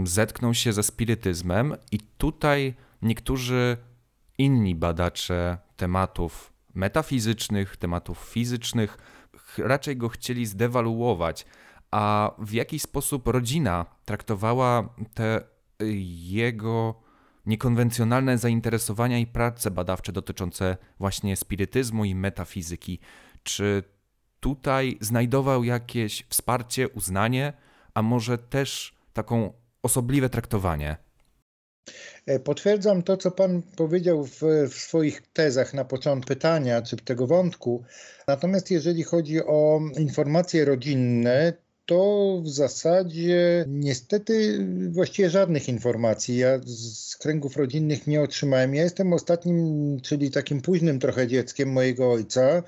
zetknął 0.05 0.55
się 0.55 0.73
ze 0.73 0.83
spirytyzmem 0.83 1.77
i 1.93 1.99
tutaj 2.19 2.75
niektórzy 3.03 3.77
inni 4.39 4.75
badacze 4.75 5.59
tematów 5.77 6.53
metafizycznych, 6.75 7.77
tematów 7.77 8.19
fizycznych 8.19 8.99
raczej 9.59 9.97
go 9.97 10.09
chcieli 10.09 10.47
zdewaluować, 10.47 11.47
a 11.91 12.35
w 12.39 12.53
jaki 12.53 12.79
sposób 12.79 13.29
rodzina 13.29 13.87
traktowała 14.05 14.95
te 15.15 15.41
jego 16.29 17.05
niekonwencjonalne 17.47 18.39
zainteresowania 18.39 19.19
i 19.19 19.27
prace 19.27 19.71
badawcze 19.71 20.13
dotyczące 20.13 20.77
właśnie 20.99 21.37
spirytyzmu 21.37 22.05
i 22.05 22.15
metafizyki. 22.15 22.99
Czy 23.43 23.83
tutaj 24.41 24.99
znajdował 25.01 25.65
jakieś 25.65 26.27
wsparcie, 26.29 26.89
uznanie, 26.89 27.53
a 27.95 28.03
może 28.03 28.39
też 28.39 28.99
taką 29.13 29.53
osobliwe 29.83 30.31
traktowanie? 30.31 30.97
E, 32.27 32.39
potwierdzam 32.39 33.03
to, 33.03 33.17
co 33.17 33.31
Pan 33.31 33.63
powiedział 33.77 34.25
w, 34.25 34.41
w, 34.71 34.75
swoich 34.75 35.23
tezach 35.33 35.75
na 35.75 35.85
początku 35.85 36.29
pytania, 36.29 36.83
czy 36.83 36.97
tego 36.97 37.27
wątku. 37.27 37.85
Natomiast 38.29 38.71
jeżeli 38.71 39.03
chodzi 39.03 39.41
o 39.41 39.81
informacje 39.99 40.65
rodzinne, 40.65 41.53
to 41.87 42.41
w 42.45 42.49
zasadzie 42.49 43.65
niestety 43.69 44.67
właściwie 44.91 45.31
żadnych 45.31 45.69
informacji. 45.69 46.37
Ja 46.37 46.61
z 46.65 47.17
kręgów 47.17 47.57
rodzinnych 47.57 48.07
nie 48.07 48.23
otrzymałem. 48.23 48.75
Ja 48.75 48.83
jestem 48.83 49.13
ostatnim, 49.13 50.01
czyli 50.01 50.31
takim 50.31 50.61
późnym 50.61 50.99
trochę 50.99 51.27
dzieckiem 51.27 51.73
mojego 51.73 52.13
ojca. 52.13 52.63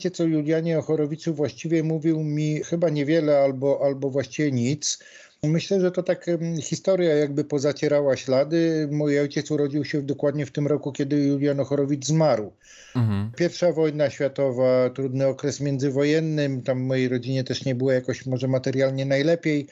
Wiecie 0.00 0.10
co 0.10 0.24
Julianie 0.24 0.78
Ochorowiczu 0.78 1.34
właściwie 1.34 1.82
mówił 1.82 2.20
mi 2.24 2.64
chyba 2.64 2.88
niewiele 2.88 3.38
albo, 3.38 3.80
albo 3.84 4.10
właściwie 4.10 4.52
nic. 4.52 4.98
Myślę, 5.42 5.80
że 5.80 5.90
to 5.90 6.02
tak 6.02 6.26
historia 6.62 7.14
jakby 7.14 7.44
pozacierała 7.44 8.16
ślady. 8.16 8.88
Mój 8.90 9.20
ojciec 9.20 9.50
urodził 9.50 9.84
się 9.84 10.02
dokładnie 10.02 10.46
w 10.46 10.50
tym 10.50 10.66
roku, 10.66 10.92
kiedy 10.92 11.16
Julian 11.16 11.60
Ochorowicz 11.60 12.06
zmarł. 12.06 12.52
Mhm. 12.96 13.32
Pierwsza 13.36 13.72
wojna 13.72 14.10
światowa, 14.10 14.90
trudny 14.90 15.26
okres 15.26 15.60
międzywojenny, 15.60 16.62
tam 16.62 16.78
w 16.78 16.86
mojej 16.86 17.08
rodzinie 17.08 17.44
też 17.44 17.64
nie 17.64 17.74
było 17.74 17.92
jakoś 17.92 18.26
może 18.26 18.48
materialnie 18.48 19.06
najlepiej. 19.06 19.66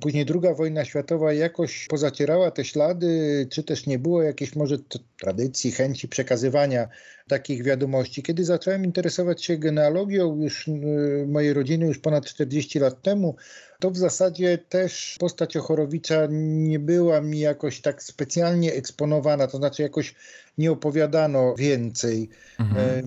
Później 0.00 0.24
druga 0.24 0.54
wojna 0.54 0.84
światowa 0.84 1.32
jakoś 1.32 1.86
pozacierała 1.86 2.50
te 2.50 2.64
ślady, 2.64 3.46
czy 3.50 3.62
też 3.62 3.86
nie 3.86 3.98
było 3.98 4.22
jakiejś 4.22 4.56
może 4.56 4.76
tradycji, 5.20 5.70
chęci 5.72 6.08
przekazywania 6.08 6.88
takich 7.32 7.62
wiadomości. 7.62 8.22
Kiedy 8.22 8.44
zacząłem 8.44 8.84
interesować 8.84 9.44
się 9.44 9.56
genealogią 9.56 10.36
już 10.42 10.68
y, 10.68 11.26
mojej 11.28 11.52
rodziny 11.52 11.86
już 11.86 11.98
ponad 11.98 12.26
40 12.26 12.78
lat 12.78 13.02
temu, 13.02 13.36
to 13.82 13.90
w 13.90 13.96
zasadzie 13.96 14.58
też 14.58 15.16
postać 15.20 15.56
Ochorowicza 15.56 16.28
nie 16.30 16.78
była 16.78 17.20
mi 17.20 17.38
jakoś 17.38 17.80
tak 17.80 18.02
specjalnie 18.02 18.72
eksponowana, 18.72 19.46
to 19.46 19.58
znaczy 19.58 19.82
jakoś 19.82 20.14
nie 20.58 20.72
opowiadano 20.72 21.54
więcej. 21.54 22.28
Mhm. 22.60 22.88
E, 22.88 23.02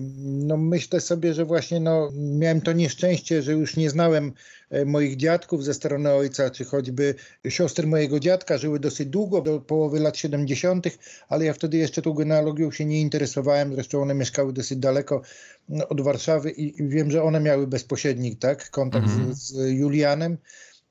no 0.46 0.56
myślę 0.56 1.00
sobie, 1.00 1.34
że 1.34 1.44
właśnie 1.44 1.80
no, 1.80 2.10
miałem 2.14 2.60
to 2.60 2.72
nieszczęście, 2.72 3.42
że 3.42 3.52
już 3.52 3.76
nie 3.76 3.90
znałem 3.90 4.32
e, 4.70 4.84
moich 4.84 5.16
dziadków 5.16 5.64
ze 5.64 5.74
strony 5.74 6.12
ojca, 6.12 6.50
czy 6.50 6.64
choćby 6.64 7.14
siostry 7.48 7.86
mojego 7.86 8.20
dziadka 8.20 8.58
żyły 8.58 8.80
dosyć 8.80 9.08
długo, 9.08 9.40
do 9.42 9.60
połowy 9.60 10.00
lat 10.00 10.16
70., 10.16 10.86
ale 11.28 11.44
ja 11.44 11.52
wtedy 11.52 11.76
jeszcze 11.76 12.02
tą 12.02 12.12
genealogią 12.12 12.70
się 12.70 12.84
nie 12.84 13.00
interesowałem, 13.00 13.74
zresztą 13.74 14.02
one 14.02 14.14
mieszkały 14.16 14.52
dosyć 14.52 14.78
daleko 14.78 15.22
no, 15.68 15.88
od 15.88 16.00
Warszawy 16.00 16.50
i 16.50 16.88
wiem, 16.88 17.10
że 17.10 17.22
one 17.22 17.40
miały 17.40 17.66
bezpośredni 17.66 18.36
tak, 18.36 18.70
kontakt 18.70 19.06
mhm. 19.06 19.34
z, 19.34 19.38
z 19.38 19.70
Julianem. 19.70 20.38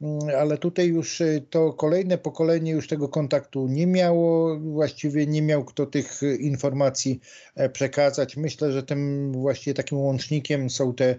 Mm, 0.01 0.20
ale 0.39 0.58
tutaj 0.58 0.88
już 0.88 1.22
y, 1.22 1.46
to 1.50 1.74
kolejne 1.74 2.17
pokolenie 2.17 2.72
już 2.72 2.88
tego 2.88 3.10
kontaktu 3.10 3.67
nie 3.67 3.88
miało, 3.88 4.60
właściwie 4.60 5.27
nie 5.27 5.41
miał 5.41 5.65
kto 5.65 5.86
tych 5.86 6.24
y, 6.24 6.36
informacji 6.36 7.20
e, 7.55 7.70
przekazać. 7.70 8.38
Myślę, 8.38 8.72
że 8.72 8.84
tym 8.84 9.32
właściwie 9.32 9.74
takim 9.74 9.98
łącznikiem 9.98 10.70
są 10.70 10.94
te 10.94 11.15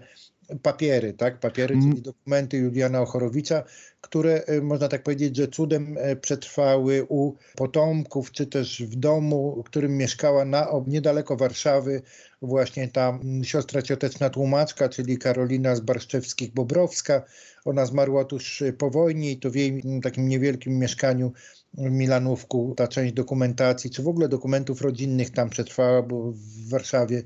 papiery, 0.61 1.13
tak? 1.13 1.39
Papiery, 1.39 1.75
mm. 1.75 1.89
czyli 1.89 2.01
dokumenty 2.01 2.57
Juliana 2.57 3.01
Ochorowicza, 3.01 3.63
które 4.01 4.41
y, 4.49 4.61
można 4.61 4.87
tak 4.87 5.03
powiedzieć, 5.03 5.35
że 5.35 5.47
cudem 5.47 5.97
e, 5.99 6.15
przetrwały 6.15 7.05
u 7.09 7.33
potomków, 7.55 8.31
czy 8.31 8.45
też 8.45 8.83
w 8.83 8.95
domu, 8.95 9.63
w 9.63 9.65
którym 9.65 9.97
mieszkała 9.97 10.45
na, 10.45 10.67
niedaleko 10.87 11.37
Warszawy 11.37 12.01
właśnie 12.41 12.87
ta 12.87 13.19
siostra 13.43 13.81
cioteczna 13.81 14.29
tłumaczka, 14.29 14.89
czyli 14.89 15.17
Karolina 15.17 15.75
z 15.75 15.81
Barszczewskich-Bobrowska. 15.81 17.21
Ona 17.65 17.85
zmarła 17.85 18.25
tuż 18.25 18.63
po 18.77 18.89
wojnie 18.89 19.31
i 19.31 19.37
to 19.37 19.49
w 19.49 19.55
jej 19.55 19.83
takim 20.03 20.27
niewielkim 20.27 20.79
mieszkaniu 20.79 21.31
w 21.73 21.91
Milanówku 21.91 22.73
ta 22.77 22.87
część 22.87 23.13
dokumentacji, 23.13 23.89
czy 23.89 24.03
w 24.03 24.07
ogóle 24.07 24.29
dokumentów 24.29 24.81
rodzinnych 24.81 25.29
tam 25.29 25.49
przetrwała, 25.49 26.01
bo 26.01 26.31
w 26.31 26.69
Warszawie 26.69 27.17
e, 27.17 27.23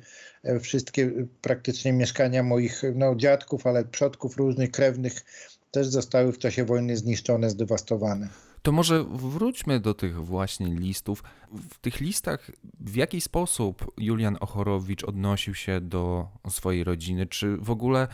wszystkie 0.61 1.11
praktycznie 1.41 1.93
mieszkania 1.93 2.43
moich 2.43 2.81
no, 2.95 3.15
dziadków, 3.15 3.67
ale 3.67 3.85
przodków 3.85 4.37
różnych 4.37 4.71
krewnych 4.71 5.25
też 5.71 5.87
zostały 5.87 6.31
w 6.31 6.37
czasie 6.37 6.65
wojny 6.65 6.97
zniszczone, 6.97 7.49
zdewastowane. 7.49 8.29
To 8.61 8.71
może 8.71 9.03
wróćmy 9.03 9.79
do 9.79 9.93
tych 9.93 10.25
właśnie 10.25 10.67
listów. 10.67 11.23
W 11.69 11.77
tych 11.77 11.99
listach 11.99 12.51
w 12.79 12.95
jaki 12.95 13.21
sposób 13.21 13.93
Julian 13.97 14.37
Ochorowicz 14.39 15.03
odnosił 15.03 15.55
się 15.55 15.81
do 15.81 16.27
swojej 16.49 16.83
rodziny? 16.83 17.25
Czy 17.25 17.57
w 17.57 17.71
ogóle 17.71 18.07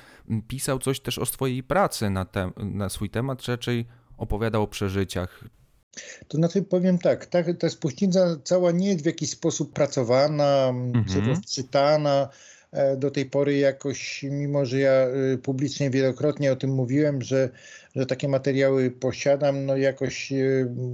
pisał 0.47 0.79
coś 0.79 0.99
też 0.99 1.19
o 1.19 1.25
swojej 1.25 1.63
pracy 1.63 2.09
na, 2.09 2.25
te, 2.25 2.51
na 2.57 2.89
swój 2.89 3.09
temat, 3.09 3.41
czy 3.41 3.51
raczej 3.51 3.85
opowiadał 4.17 4.63
o 4.63 4.67
przeżyciach? 4.67 5.43
To 6.27 6.37
znaczy 6.37 6.61
powiem 6.61 6.97
tak, 6.97 7.25
ta, 7.25 7.53
ta 7.59 7.69
spuścizna 7.69 8.37
cała 8.43 8.71
nie 8.71 8.89
jest 8.89 9.03
w 9.03 9.05
jakiś 9.05 9.29
sposób 9.29 9.73
pracowana, 9.73 10.67
mhm. 10.69 11.05
czy 11.05 11.21
rozczytana. 11.21 12.29
E, 12.71 12.97
do 12.97 13.11
tej 13.11 13.25
pory 13.25 13.57
jakoś, 13.57 14.23
mimo 14.31 14.65
że 14.65 14.79
ja 14.79 14.91
e, 14.91 15.37
publicznie 15.37 15.89
wielokrotnie 15.89 16.51
o 16.51 16.55
tym 16.55 16.69
mówiłem, 16.69 17.21
że, 17.21 17.49
że 17.95 18.05
takie 18.05 18.27
materiały 18.27 18.91
posiadam, 18.91 19.65
no 19.65 19.77
jakoś 19.77 20.31
e, 20.31 20.35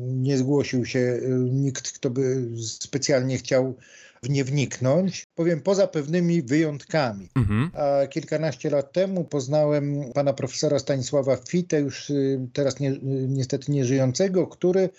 nie 0.05 0.37
zgłosił 0.37 0.85
się 0.85 1.19
nikt, 1.51 1.91
kto 1.91 2.09
by 2.09 2.47
specjalnie 2.61 3.37
chciał 3.37 3.75
w 4.23 4.29
nie 4.29 4.43
wniknąć. 4.43 5.27
Powiem 5.35 5.61
poza 5.61 5.87
pewnymi 5.87 6.41
wyjątkami. 6.41 7.29
Mhm. 7.35 7.71
A 7.73 8.07
kilkanaście 8.07 8.69
lat 8.69 8.93
temu 8.93 9.23
poznałem 9.23 10.11
pana 10.13 10.33
profesora 10.33 10.79
Stanisława 10.79 11.37
Fitę, 11.49 11.79
już 11.79 12.11
teraz 12.53 12.79
nie, 12.79 12.99
niestety 13.27 13.71
nieżyjącego, 13.71 14.47
który 14.47 14.89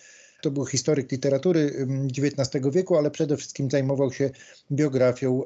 To 0.44 0.50
był 0.50 0.66
historyk 0.66 1.12
literatury 1.12 1.86
XIX 2.18 2.64
wieku, 2.72 2.96
ale 2.96 3.10
przede 3.10 3.36
wszystkim 3.36 3.70
zajmował 3.70 4.12
się 4.12 4.30
biografią 4.72 5.42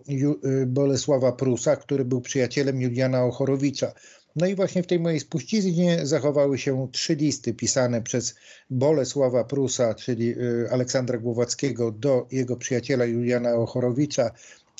Bolesława 0.67 1.33
Prusa, 1.33 1.77
który 1.77 2.05
był 2.05 2.21
przyjacielem 2.21 2.81
Juliana 2.83 3.25
Ochorowicza. 3.25 3.93
No 4.39 4.47
i 4.47 4.55
właśnie 4.55 4.83
w 4.83 4.87
tej 4.87 5.01
mojej 5.01 5.21
spuściźnie 5.21 6.07
zachowały 6.07 6.59
się 6.59 6.89
trzy 6.93 7.15
listy 7.15 7.55
pisane 7.55 8.03
przez 8.03 8.35
Bolesława 8.71 9.45
Prusa, 9.45 9.95
czyli 9.95 10.31
y, 10.31 10.69
Aleksandra 10.71 11.19
Głowackiego 11.19 11.93
do 11.93 12.27
jego 12.31 12.57
przyjaciela 12.57 13.05
Juliana 13.05 13.55
Ochorowicza. 13.55 14.31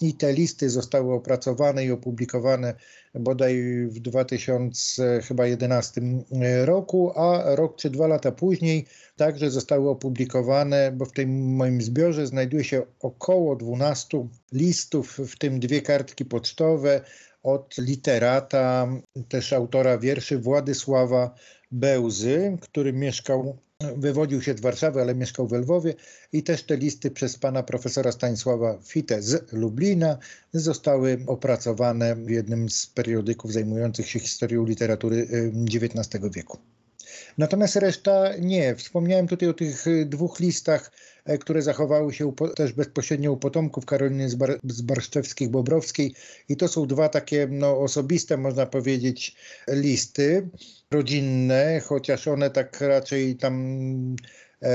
I 0.03 0.15
te 0.15 0.33
listy 0.33 0.71
zostały 0.71 1.15
opracowane 1.15 1.85
i 1.85 1.91
opublikowane 1.91 2.75
bodaj 3.15 3.63
w 3.87 4.01
2011 4.01 6.01
roku, 6.65 7.19
a 7.19 7.55
rok 7.55 7.77
czy 7.77 7.91
dwa 7.91 8.07
lata 8.07 8.33
później 8.33 8.87
także 9.17 9.51
zostały 9.51 9.91
opublikowane, 9.91 10.93
bo 10.93 11.05
w 11.05 11.13
tym 11.13 11.55
moim 11.55 11.83
zbiorze 11.83 12.27
znajduje 12.27 12.65
się 12.65 12.83
około 13.01 13.57
12 13.57 14.29
listów, 14.53 15.19
w 15.19 15.39
tym 15.39 15.61
dwie 15.61 15.83
kartki 15.83 16.25
pocztowe, 16.25 17.01
od 17.43 17.79
literata, 17.79 18.89
też 19.29 19.53
autora 19.53 19.99
wierszy 19.99 20.39
Władysława 20.39 21.35
Bełzy, 21.71 22.59
który 22.61 22.93
mieszkał, 22.93 23.59
wywodził 23.97 24.43
się 24.43 24.55
z 24.55 24.61
Warszawy, 24.61 25.01
ale 25.01 25.15
mieszkał 25.15 25.49
w 25.49 25.53
Lwowie 25.53 25.95
i 26.33 26.43
też 26.43 26.63
te 26.63 26.77
listy 26.77 27.11
przez 27.11 27.39
pana 27.39 27.63
profesora 27.63 28.13
Stanisława 28.13 28.79
Fite 28.83 29.23
z 29.23 29.53
Lublina 29.53 30.19
zostały 30.53 31.19
opracowane 31.27 32.17
w 32.17 32.31
jednym 32.31 32.71
z 32.71 32.87
periodyków 32.87 33.53
zajmujących 33.53 34.09
się 34.09 34.19
historią 34.19 34.65
literatury 34.65 35.29
XIX 35.67 36.25
wieku. 36.35 36.59
Natomiast 37.39 37.77
reszta 37.77 38.37
nie. 38.41 38.75
Wspomniałem 38.77 39.29
tutaj 39.29 39.49
o 39.49 39.55
tych 39.55 39.85
dwóch 40.07 40.41
listach 40.41 40.91
E, 41.29 41.39
które 41.39 41.63
zachowały 41.63 42.15
się 42.15 42.33
też 42.57 42.73
bezpośrednio 42.73 43.33
u 43.33 43.37
potomków 43.37 43.87
Karoliny 43.87 44.29
z 44.65 44.83
Barszczewskich-Bobrowskiej 44.83 46.11
i 46.49 46.57
to 46.57 46.69
są 46.69 46.87
dwa 46.87 47.09
takie 47.09 47.49
no, 47.51 47.79
osobiste, 47.79 48.37
można 48.37 48.67
powiedzieć, 48.67 49.37
listy 49.69 50.49
rodzinne, 50.91 51.81
chociaż 51.85 52.29
one 52.29 52.51
tak 52.51 52.81
raczej 52.81 53.37
tam 53.37 54.17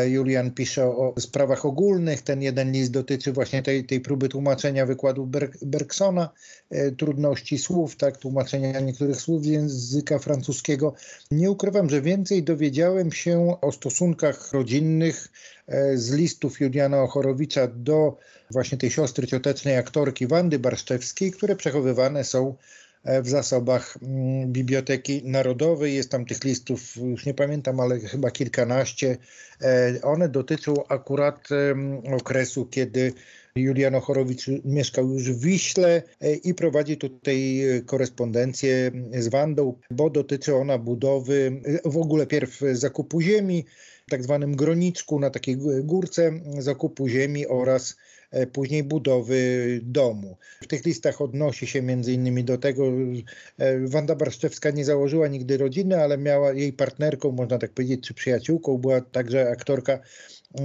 Julian 0.06 0.52
pisze 0.52 0.86
o 0.86 1.14
sprawach 1.20 1.66
ogólnych. 1.66 2.22
Ten 2.22 2.42
jeden 2.42 2.72
list 2.72 2.92
dotyczy 2.92 3.32
właśnie 3.32 3.64
tej, 3.64 3.86
tej 3.86 4.02
próby 4.02 4.30
tłumaczenia 4.30 4.86
wykładu 4.86 5.30
Bergsona, 5.62 6.30
e, 6.70 6.92
trudności 6.92 7.58
słów, 7.58 7.96
tak, 7.96 8.18
tłumaczenia 8.18 8.80
niektórych 8.80 9.22
słów 9.22 9.44
z 9.44 9.48
języka 9.48 10.20
francuskiego. 10.20 10.94
Nie 11.32 11.52
ukrywam, 11.52 11.90
że 11.90 12.02
więcej 12.02 12.44
dowiedziałem 12.44 13.12
się 13.12 13.56
o 13.62 13.72
stosunkach 13.72 14.54
rodzinnych 14.54 15.30
E, 15.68 15.98
z 15.98 16.12
listów 16.12 16.62
Juliana 16.62 17.02
Ochorowicza 17.02 17.68
do 17.68 18.18
właśnie 18.52 18.78
tej 18.78 18.92
siostry 18.92 19.28
ciotecznej 19.28 19.78
aktorki 19.78 20.28
Wandy 20.28 20.60
Barszczewskiej, 20.60 21.32
które 21.32 21.56
przechowywane 21.56 22.24
są 22.24 22.50
e, 22.50 22.56
w 23.06 23.30
zasobach 23.30 23.98
mm, 24.02 24.52
Biblioteki 24.52 25.22
Narodowej. 25.26 25.96
Jest 25.96 26.10
tam 26.10 26.26
tych 26.26 26.44
listów, 26.44 26.96
już 26.96 27.26
nie 27.26 27.34
pamiętam, 27.34 27.80
ale 27.80 28.00
chyba 28.00 28.32
kilkanaście. 28.32 29.18
E, 29.62 30.02
one 30.02 30.30
dotyczą 30.30 30.74
akurat 30.90 31.50
okresu, 32.16 32.66
kiedy 32.66 33.14
Julian 33.56 33.96
Ochorowicz 33.96 34.46
mieszkał 34.66 35.10
już 35.10 35.32
w 35.32 35.40
Wiśle 35.40 36.04
i 36.44 36.54
prowadzi 36.54 36.98
tutaj 36.98 37.62
korespondencję 37.86 38.92
z 39.14 39.28
Wandą, 39.28 39.80
bo 39.92 40.10
dotyczy 40.10 40.56
ona 40.56 40.78
budowy, 40.78 41.62
w 41.86 41.98
ogóle 41.98 42.28
pierw 42.28 42.60
zakupu 42.72 43.22
ziemi, 43.22 43.66
tak 44.10 44.24
zwanym 44.24 44.56
groniczku, 44.56 45.20
na 45.20 45.30
takiej 45.30 45.58
górce 45.84 46.32
zakupu 46.60 47.08
ziemi 47.08 47.48
oraz 47.48 47.92
e, 47.92 47.96
później 48.52 48.84
budowy 48.84 49.80
domu. 49.84 50.38
W 50.62 50.68
tych 50.68 50.86
listach 50.86 51.22
odnosi 51.22 51.68
się 51.68 51.80
innymi 52.08 52.44
do 52.44 52.58
tego, 52.58 52.84
e, 53.58 53.88
Wanda 53.88 54.16
Barszczewska 54.16 54.72
nie 54.72 54.86
założyła 54.86 55.28
nigdy 55.28 55.58
rodziny, 55.58 56.02
ale 56.02 56.18
miała 56.18 56.54
jej 56.54 56.74
partnerką, 56.74 57.32
można 57.32 57.58
tak 57.58 57.72
powiedzieć, 57.72 58.08
czy 58.08 58.14
przyjaciółką, 58.14 58.78
była 58.78 59.02
także 59.02 59.50
aktorka 59.50 60.00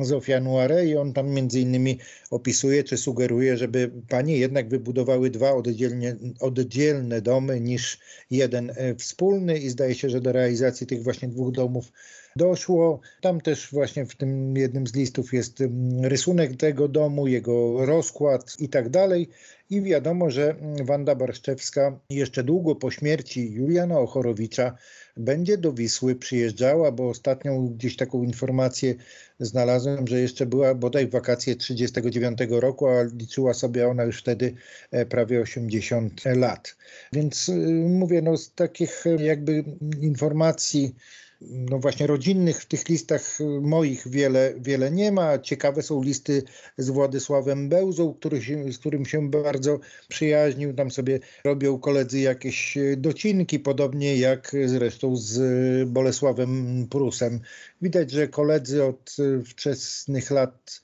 Zofia 0.02 0.40
Noire 0.40 0.85
i 0.87 0.96
on 0.96 1.12
tam 1.12 1.31
między 1.31 1.61
innymi 1.61 1.98
opisuje 2.31 2.85
czy 2.85 2.96
sugeruje, 2.96 3.57
żeby 3.57 3.90
panie 4.09 4.38
jednak 4.38 4.68
wybudowały 4.68 5.31
dwa 5.31 5.52
oddzielnie, 5.52 6.16
oddzielne 6.40 7.22
domy 7.22 7.61
niż 7.61 7.98
jeden 8.31 8.70
e, 8.70 8.94
wspólny 8.94 9.59
i 9.59 9.70
zdaje 9.70 9.94
się, 9.94 10.11
że 10.11 10.20
do 10.20 10.33
realizacji 10.33 10.87
tych 10.87 11.02
właśnie 11.02 11.28
dwóch 11.28 11.52
domów 11.52 11.92
doszło. 12.37 13.01
Tam 13.21 13.41
też 13.41 13.69
właśnie 13.73 14.07
w 14.07 14.17
tym 14.17 14.57
jednym 14.57 14.87
z 14.87 14.95
listów 14.95 15.33
jest 15.33 15.61
mm, 15.61 16.05
rysunek 16.05 16.57
tego 16.57 16.88
domu, 16.88 17.27
jego 17.27 17.87
rozkład 17.87 18.57
i 18.59 18.69
tak 18.69 18.88
dalej. 18.88 19.29
I 19.71 19.83
wiadomo, 19.83 20.31
że 20.31 20.51
mm, 20.51 20.87
Wanda 20.87 21.14
Barszczewska 21.14 22.01
jeszcze 22.11 22.45
długo 22.45 22.75
po 22.75 22.91
śmierci 22.91 23.53
Juliana 23.53 23.99
Ochorowicza 23.99 24.77
będzie 25.19 25.59
do 25.59 25.73
Wisły 25.73 26.14
przyjeżdżała, 26.14 26.93
bo 26.93 27.09
ostatnią 27.09 27.69
gdzieś 27.69 27.97
taką 27.97 28.23
informację 28.23 28.95
znalazłem, 29.41 30.07
że 30.07 30.21
jeszcze 30.21 30.47
była 30.47 30.75
bodaj 30.75 31.07
w 31.07 31.11
wakacje 31.11 31.57
39 31.57 32.38
roku, 32.51 32.87
a 32.87 33.03
liczyła 33.03 33.55
sobie 33.55 33.88
ona 33.88 34.05
już 34.05 34.19
wtedy 34.19 34.55
e, 34.91 35.07
prawie 35.07 35.41
80 35.41 36.25
lat. 36.25 36.77
Więc 37.12 37.49
y, 37.49 37.53
mówię, 37.88 38.23
no 38.23 38.37
z 38.37 38.55
takich 38.55 39.05
jakby 39.19 39.64
informacji 40.01 40.95
no 41.40 41.79
właśnie 41.79 42.07
rodzinnych 42.07 42.61
w 42.61 42.66
tych 42.66 42.88
listach 42.88 43.38
moich 43.61 44.09
wiele, 44.09 44.55
wiele 44.61 44.90
nie 44.90 45.12
ma. 45.12 45.38
Ciekawe 45.38 45.83
są 45.83 46.03
listy 46.03 46.42
z 46.79 46.90
Władysławem 46.90 47.68
Bełzą, 47.68 48.14
który 48.14 48.42
się, 48.42 48.72
z 48.72 48.79
którym 48.79 49.07
się 49.07 49.31
bardzo 49.31 49.81
przyjaźnił. 50.09 50.74
Tam 50.74 50.90
sobie 50.90 51.20
robią 51.44 51.79
koledzy 51.79 52.20
jakieś 52.20 52.79
docinki, 52.96 53.59
podobnie 53.59 54.16
jak 54.16 54.53
zresztą 54.66 55.16
z 55.16 55.88
Bolesławem 55.88 56.87
Prusem. 56.90 57.40
Widać, 57.83 58.11
że 58.11 58.29
koledzy 58.29 58.85
od 58.85 59.16
wczesnych 59.44 60.31
lat 60.31 60.83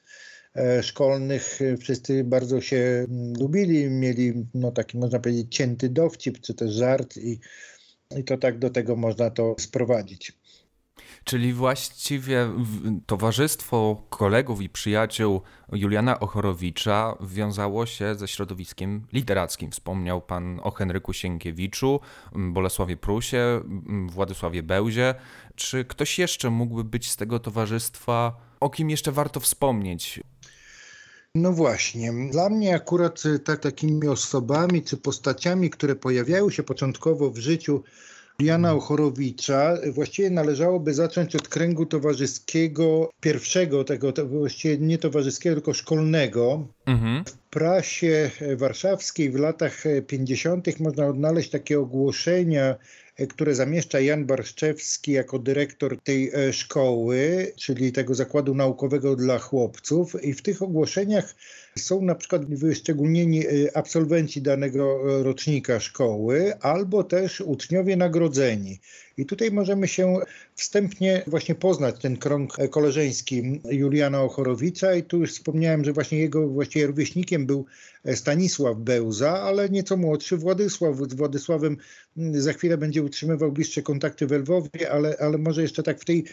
e, 0.56 0.82
szkolnych 0.82 1.58
wszyscy 1.80 2.24
bardzo 2.24 2.60
się 2.60 3.06
lubili, 3.40 3.90
mieli 3.90 4.46
no 4.54 4.72
taki 4.72 4.98
można 4.98 5.18
powiedzieć 5.18 5.56
cięty 5.56 5.88
dowcip 5.88 6.40
czy 6.40 6.54
też 6.54 6.72
żart 6.72 7.16
i, 7.16 7.38
i 8.16 8.24
to 8.24 8.38
tak 8.38 8.58
do 8.58 8.70
tego 8.70 8.96
można 8.96 9.30
to 9.30 9.56
sprowadzić. 9.58 10.43
Czyli 11.24 11.52
właściwie 11.52 12.50
towarzystwo 13.06 14.02
kolegów 14.10 14.62
i 14.62 14.68
przyjaciół 14.68 15.40
Juliana 15.72 16.20
Ochorowicza 16.20 17.16
wiązało 17.20 17.86
się 17.86 18.14
ze 18.14 18.28
środowiskiem 18.28 19.06
literackim. 19.12 19.70
Wspomniał 19.70 20.22
pan 20.22 20.60
o 20.62 20.70
Henryku 20.70 21.12
Sienkiewiczu, 21.12 22.00
Bolesławie 22.32 22.96
Prusie, 22.96 23.60
Władysławie 24.10 24.62
Bełzie. 24.62 25.14
Czy 25.54 25.84
ktoś 25.84 26.18
jeszcze 26.18 26.50
mógłby 26.50 26.84
być 26.84 27.10
z 27.10 27.16
tego 27.16 27.38
towarzystwa? 27.38 28.36
O 28.60 28.70
kim 28.70 28.90
jeszcze 28.90 29.12
warto 29.12 29.40
wspomnieć? 29.40 30.20
No 31.34 31.52
właśnie. 31.52 32.12
Dla 32.30 32.48
mnie 32.48 32.74
akurat 32.74 33.22
tak, 33.44 33.60
takimi 33.60 34.08
osobami 34.08 34.82
czy 34.82 34.96
postaciami, 34.96 35.70
które 35.70 35.96
pojawiają 35.96 36.50
się 36.50 36.62
początkowo 36.62 37.30
w 37.30 37.38
życiu 37.38 37.82
Jana 38.38 38.74
Ochorowicza, 38.74 39.78
właściwie 39.92 40.30
należałoby 40.30 40.94
zacząć 40.94 41.36
od 41.36 41.48
kręgu 41.48 41.86
towarzyskiego, 41.86 43.10
pierwszego 43.20 43.84
tego, 43.84 44.12
to 44.12 44.26
właściwie 44.26 44.78
nie 44.78 44.98
towarzyskiego, 44.98 45.54
tylko 45.54 45.74
szkolnego. 45.74 46.68
Mhm. 46.86 47.24
W 47.24 47.32
prasie 47.32 48.30
warszawskiej 48.56 49.30
w 49.30 49.36
latach 49.36 49.82
50. 50.06 50.80
można 50.80 51.06
odnaleźć 51.06 51.50
takie 51.50 51.80
ogłoszenia 51.80 52.76
które 53.28 53.54
zamieszcza 53.54 54.00
Jan 54.00 54.24
Barszczewski 54.24 55.12
jako 55.12 55.38
dyrektor 55.38 56.00
tej 56.00 56.30
e, 56.34 56.52
szkoły, 56.52 57.52
czyli 57.56 57.92
tego 57.92 58.14
zakładu 58.14 58.54
naukowego 58.54 59.16
dla 59.16 59.38
chłopców. 59.38 60.24
I 60.24 60.34
w 60.34 60.42
tych 60.42 60.62
ogłoszeniach 60.62 61.34
są 61.78 62.02
na 62.02 62.14
przykład 62.14 62.44
wyszczególnieni 62.44 63.46
e, 63.46 63.76
absolwenci 63.76 64.42
danego 64.42 64.84
e, 64.84 65.22
rocznika 65.22 65.80
szkoły 65.80 66.52
albo 66.60 67.04
też 67.04 67.40
uczniowie 67.40 67.96
nagrodzeni. 67.96 68.80
I 69.16 69.26
tutaj 69.26 69.50
możemy 69.50 69.88
się 69.88 70.18
wstępnie 70.54 71.22
właśnie 71.26 71.54
poznać 71.54 72.00
ten 72.00 72.16
krąg 72.16 72.56
koleżeński 72.70 73.60
Juliana 73.70 74.22
Ochorowicza 74.22 74.94
i 74.94 75.02
tu 75.02 75.18
już 75.18 75.32
wspomniałem, 75.32 75.84
że 75.84 75.92
właśnie 75.92 76.18
jego 76.18 76.48
właściwie 76.48 76.86
rówieśnikiem 76.86 77.46
był 77.46 77.66
Stanisław 78.14 78.76
Bełza, 78.78 79.42
ale 79.42 79.68
nieco 79.68 79.96
młodszy 79.96 80.36
Władysław. 80.36 80.96
Z 80.96 81.14
Władysławem 81.14 81.76
za 82.32 82.52
chwilę 82.52 82.78
będzie 82.78 83.02
utrzymywał 83.02 83.52
bliższe 83.52 83.82
kontakty 83.82 84.26
w 84.26 84.32
Lwowie, 84.32 84.90
ale, 84.90 85.16
ale 85.20 85.38
może 85.38 85.62
jeszcze 85.62 85.82
tak 85.82 86.00
w 86.00 86.04
tej 86.04 86.24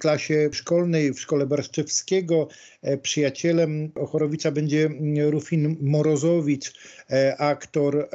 klasie 0.00 0.48
szkolnej, 0.52 1.12
w 1.12 1.20
szkole 1.20 1.46
Barszczewskiego, 1.46 2.48
e, 2.82 2.98
przyjacielem 2.98 3.90
Ochorowicza 3.94 4.50
będzie 4.50 4.83
Rufin 5.30 5.76
Morozowicz, 5.80 6.72
e, 7.10 7.36
aktor 7.36 8.08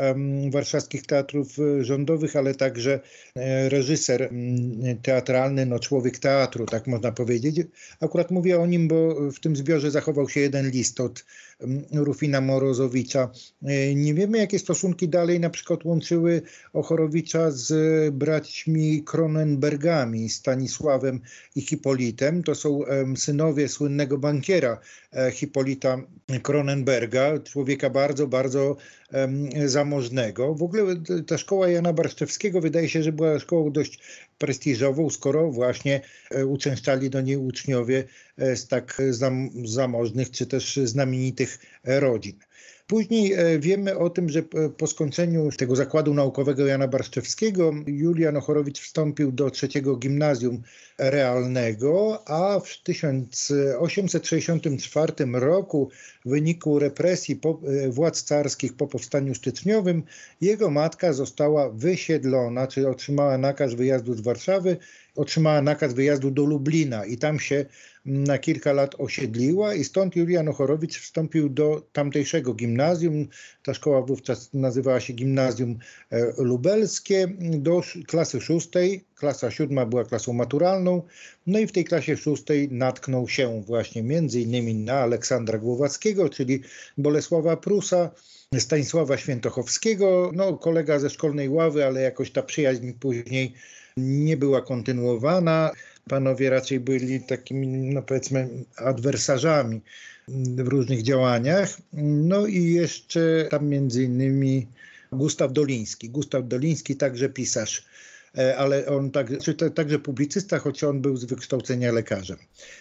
warszawskich 0.52 1.06
teatrów 1.06 1.58
rządowych, 1.82 2.36
ale 2.36 2.56
także 2.56 3.00
e, 3.36 3.70
reżyser 3.70 4.30
teatralny, 5.02 5.66
no 5.66 5.80
człowiek 5.80 6.20
teatru, 6.20 6.66
tak 6.66 6.88
można 6.88 7.12
powiedzieć. 7.12 7.58
Akurat 8.00 8.32
mówię 8.32 8.60
o 8.60 8.66
nim, 8.66 8.88
bo 8.88 9.32
w 9.32 9.40
tym 9.40 9.56
zbiorze 9.56 9.92
zachował 9.92 10.30
się 10.30 10.40
jeden 10.40 10.70
list 10.70 11.00
od 11.00 11.26
Rufina 11.94 12.42
Morozowicza. 12.42 13.32
E, 13.64 13.96
nie 13.96 14.14
wiemy, 14.14 14.38
jakie 14.38 14.60
stosunki 14.60 15.10
dalej 15.10 15.40
na 15.40 15.50
przykład 15.50 15.86
łączyły 15.86 16.42
Ochorowicza 16.74 17.52
z 17.52 17.74
braćmi 18.14 19.04
Kronenbergami, 19.04 20.30
Stanisławem 20.30 21.22
i 21.56 21.62
Hipolitem. 21.62 22.44
To 22.44 22.56
są 22.56 22.82
synowie 23.16 23.70
słynnego 23.70 24.18
bankiera 24.18 24.80
e, 25.14 25.32
Hipolita 25.32 26.02
Kronenberga, 26.44 27.40
człowieka 27.40 27.90
bardzo, 27.90 28.28
bardzo 28.28 28.76
zamożnego. 29.66 30.56
W 30.56 30.64
ogóle 30.64 30.84
ta 31.28 31.38
szkoła 31.38 31.70
Jana 31.70 31.94
Barszczewskiego 31.94 32.62
wydaje 32.62 32.90
się, 32.90 33.04
że 33.04 33.12
była 33.12 33.40
szkołą 33.40 33.72
dość 33.72 34.00
prestiżową, 34.40 35.10
skoro 35.10 35.52
właśnie 35.52 36.02
e, 36.32 36.46
uczęszczali 36.46 37.10
do 37.10 37.22
niej 37.22 37.38
uczniowie 37.38 38.04
e, 38.38 38.56
z 38.56 38.68
tak 38.68 39.02
zamożnych 39.64 40.32
czy 40.32 40.48
też 40.48 40.80
znamienitych 40.84 41.60
rodzin. 41.84 42.40
Później 42.90 43.34
e, 43.34 43.60
wiemy 43.60 43.98
o 43.98 44.10
tym, 44.10 44.30
że 44.30 44.44
po 44.78 44.88
skończeniu 44.88 45.52
tego 45.52 45.76
zakładu 45.76 46.14
naukowego 46.14 46.66
Jana 46.66 46.88
Barszczewskiego 46.88 47.74
Julian 47.88 48.38
Ochorowicz 48.38 48.80
wstąpił 48.80 49.32
do 49.32 49.52
trzeciego 49.52 49.96
gimnazjum 49.96 50.62
realnego, 50.98 52.24
a 52.28 52.60
w 52.60 52.84
1864 52.84 55.14
roku 55.34 55.90
w 56.26 56.30
wyniku 56.30 56.80
represji 56.80 57.40
e, 57.44 57.48
władz 57.90 58.24
carskich 58.24 58.74
po 58.74 58.88
powstaniu 58.88 59.36
styczniowym 59.36 60.04
jego 60.42 60.70
matka 60.70 61.14
została 61.14 61.70
wysiedlona, 61.70 62.68
czyli 62.68 62.86
otrzymała 62.86 63.38
nakaz 63.38 63.74
wyjazdu 63.74 64.14
z 64.14 64.22
Warszawy, 64.22 64.78
otrzymała 65.20 65.62
nakaz 65.62 65.94
wyjazdu 65.94 66.32
do 66.32 66.46
Lublina 66.46 67.06
i 67.06 67.18
tam 67.18 67.40
się 67.40 67.66
na 68.06 68.38
kilka 68.38 68.74
lat 68.74 68.96
osiedliła 68.98 69.74
i 69.74 69.84
stąd 69.84 70.16
Julian 70.16 70.48
Ochorowicz 70.48 71.00
wstąpił 71.00 71.50
do 71.50 71.82
tamtejszego 71.94 72.54
gimnazjum. 72.54 73.28
Ta 73.64 73.74
szkoła 73.74 74.02
wówczas 74.02 74.54
nazywała 74.54 75.00
się 75.00 75.14
Gimnazjum 75.14 75.80
e, 76.12 76.34
Lubelskie 76.38 77.28
do 77.40 77.82
klasy 78.08 78.42
szóstej. 78.42 79.04
Klasa 79.16 79.52
siódma 79.52 79.86
była 79.86 80.06
klasą 80.06 80.34
maturalną. 80.34 81.02
No 81.48 81.60
i 81.60 81.68
w 81.68 81.72
tej 81.72 81.86
klasie 81.86 82.18
szóstej 82.18 82.70
natknął 82.72 83.28
się 83.28 83.62
właśnie 83.62 84.04
między 84.04 84.42
innymi 84.42 84.76
na 84.76 84.94
Aleksandra 84.94 85.58
Głowackiego, 85.58 86.30
czyli 86.30 86.62
Bolesława 86.98 87.58
Prusa, 87.58 88.10
Stanisława 88.60 89.18
Świętochowskiego, 89.18 90.32
no 90.34 90.58
kolega 90.58 91.00
ze 91.00 91.10
szkolnej 91.10 91.50
ławy, 91.50 91.86
ale 91.86 92.02
jakoś 92.02 92.32
ta 92.32 92.44
przyjaźń 92.44 92.92
później 93.00 93.54
nie 94.00 94.38
była 94.38 94.62
kontynuowana 94.62 95.72
panowie 96.10 96.50
raczej 96.50 96.80
byli 96.80 97.22
takimi, 97.22 97.68
no 97.68 98.02
powiedzmy, 98.02 98.50
adwersarzami 98.76 99.82
w 100.58 100.68
różnych 100.68 101.02
działaniach. 101.04 101.78
No 101.94 102.48
i 102.48 102.64
jeszcze 102.64 103.48
tam 103.52 103.68
między 103.68 104.04
innymi 104.04 104.68
Gustaw 105.12 105.54
Doliński. 105.54 106.10
Gustaw 106.10 106.48
Doliński 106.48 106.96
także 106.96 107.30
pisarz, 107.30 107.86
ale 108.58 108.86
on 108.86 109.12
tak, 109.12 109.40
czy 109.40 109.54
także 109.54 110.00
publicysta, 110.00 110.60
choć 110.60 110.84
on 110.84 111.02
był 111.02 111.18
z 111.18 111.26
wykształcenia 111.26 111.92
lekarzem. 111.92 112.38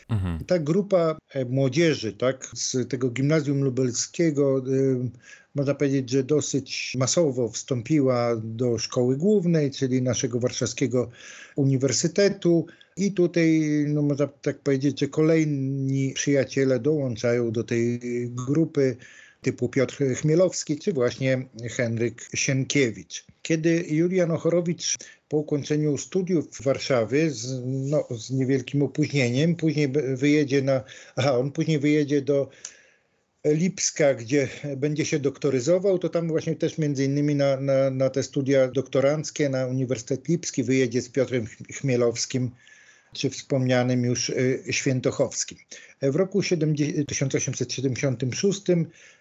Mhm. 0.09 0.45
Ta 0.45 0.59
grupa 0.59 1.19
e, 1.35 1.45
młodzieży 1.45 2.13
tak, 2.13 2.51
z 2.55 2.89
tego 2.89 3.11
gimnazjum 3.11 3.65
lubelskiego 3.65 4.59
e, 4.59 4.63
można 5.55 5.75
powiedzieć, 5.75 6.11
że 6.11 6.25
dosyć 6.25 6.97
masowo 6.99 7.49
wstąpiła 7.49 8.37
do 8.37 8.79
szkoły 8.79 9.17
głównej, 9.17 9.71
czyli 9.71 10.03
naszego 10.03 10.41
warszawskiego 10.41 11.11
uniwersytetu. 11.57 12.67
I 12.97 13.13
tutaj, 13.13 13.61
no 13.89 14.03
można 14.03 14.27
tak 14.27 14.59
powiedzieć, 14.59 15.01
że 15.01 15.09
kolejni 15.09 16.13
przyjaciele 16.13 16.81
dołączają 16.81 17.53
do 17.53 17.65
tej 17.65 18.01
grupy 18.31 18.97
typu 19.43 19.69
Piotr 19.69 19.97
Chmielowski 20.17 20.79
czy 20.79 20.93
właśnie 20.93 21.47
Henryk 21.71 22.29
Sienkiewicz. 22.35 23.25
Kiedy 23.43 23.85
Julian 23.89 24.31
Ochorowicz 24.31 24.97
po 25.29 25.37
ukończeniu 25.37 25.99
studiów 25.99 26.49
w 26.53 26.63
Warszawie 26.63 27.31
z, 27.31 27.63
no, 27.65 28.09
z 28.11 28.31
niewielkim 28.31 28.83
opóźnieniem, 28.83 29.57
później 29.57 29.89
wyjedzie 30.15 30.63
na, 30.63 30.85
aha, 31.17 31.39
on 31.39 31.53
później 31.53 31.79
wyjedzie 31.79 32.23
do 32.23 32.49
Lipska, 33.45 34.15
gdzie 34.15 34.49
będzie 34.77 35.05
się 35.05 35.19
doktoryzował, 35.19 35.99
to 35.99 36.09
tam 36.09 36.29
właśnie 36.29 36.57
też 36.57 36.79
między 36.79 37.05
innymi 37.05 37.35
na, 37.35 37.61
na, 37.61 37.91
na 37.91 38.11
te 38.11 38.23
studia 38.23 38.69
doktoranckie 38.69 39.49
na 39.49 39.67
Uniwersytet 39.67 40.29
Lipski 40.29 40.63
wyjedzie 40.63 41.03
z 41.03 41.09
Piotrem 41.09 41.47
Chmielowskim 41.73 42.51
czy 43.13 43.31
wspomnianym 43.31 44.05
już 44.05 44.29
y, 44.29 44.63
Świętochowskim. 44.71 45.59
W 46.03 46.17
roku 46.17 46.43
1876 47.09 48.63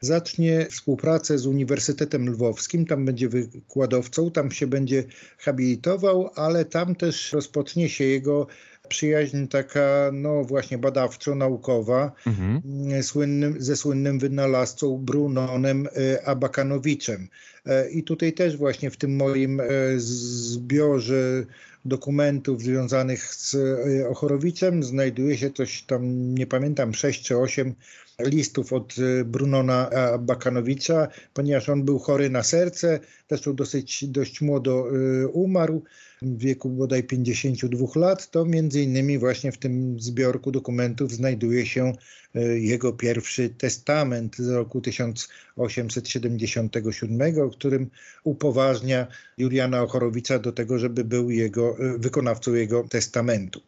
zacznie 0.02 0.67
współpracę 0.71 1.38
z 1.38 1.45
Uniwersytetem 1.45 2.30
Lwowskim, 2.30 2.86
tam 2.86 3.06
będzie 3.06 3.30
wykładowcą, 3.30 4.32
tam 4.32 4.52
się 4.52 4.67
będzie 4.67 5.04
habilitował, 5.38 6.30
ale 6.36 6.65
tam 6.65 6.95
też 6.95 7.34
rozpocznie 7.34 7.89
się 7.89 8.04
jego 8.04 8.47
przyjaźń 8.88 9.47
taka, 9.47 10.10
no 10.13 10.43
właśnie 10.43 10.78
badawczo-naukowa 10.78 12.12
mhm. 12.28 12.62
słynnym, 13.04 13.56
ze 13.60 13.76
słynnym 13.76 14.19
wynalazcą 14.19 14.97
Brunonem 14.97 15.88
y, 15.88 16.26
Abakanowiczem. 16.26 17.28
E, 17.65 17.89
I 17.89 18.04
tutaj 18.04 18.34
też 18.34 18.58
właśnie 18.58 18.91
w 18.91 18.97
tym 18.97 19.15
moim 19.15 19.60
e, 19.60 19.65
zbiorze 19.97 21.45
dokumentów 21.86 22.62
związanych 22.62 23.23
z 23.36 23.56
e, 23.56 24.10
Ochorowiczem 24.10 24.84
znajduje 24.84 25.38
się 25.38 25.52
coś 25.52 25.84
tam, 25.84 26.34
nie 26.36 26.47
pamiętam, 26.47 26.93
sześć 26.93 27.23
czy 27.23 27.38
osiem 27.38 27.76
listów 28.19 28.73
od 28.73 28.95
Brunona 29.25 29.89
Bakanowicza, 30.19 31.08
ponieważ 31.34 31.69
on 31.69 31.84
był 31.84 31.99
chory 31.99 32.30
na 32.30 32.43
serce, 32.43 32.99
zresztą 33.30 33.56
dosyć 33.56 34.06
dość 34.08 34.41
młodo 34.41 34.88
umarł 35.34 35.84
w 36.21 36.38
wieku 36.38 36.69
bodaj 36.69 37.03
52 37.03 37.88
lat, 37.95 38.32
to 38.32 38.45
między 38.45 38.82
innymi 38.82 39.17
właśnie 39.17 39.51
w 39.51 39.58
tym 39.58 39.99
zbiorku 39.99 40.51
dokumentów 40.51 41.12
znajduje 41.12 41.65
się 41.65 41.93
e, 42.36 42.60
jego 42.60 42.93
pierwszy 42.93 43.49
testament 43.49 44.36
z 44.38 44.49
roku 44.49 44.82
1877, 44.82 47.49
w 47.49 47.51
którym 47.51 47.89
upoważnia 48.23 49.08
Juliana 49.38 49.82
Ochorowicza 49.82 50.39
do 50.39 50.51
tego, 50.51 50.80
żeby 50.80 51.03
był 51.03 51.32
jego, 51.32 51.77
e, 51.80 51.97
wykonawcą 51.97 52.53
jego 52.53 52.84
testamentu. 52.84 53.62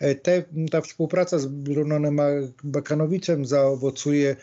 E, 0.00 0.14
te, 0.14 0.44
ta 0.70 0.80
współpraca 0.80 1.38
z 1.38 1.46
Brunonem 1.46 2.20
Bakanowiczem 2.64 3.44
zaowocuje 3.44 4.36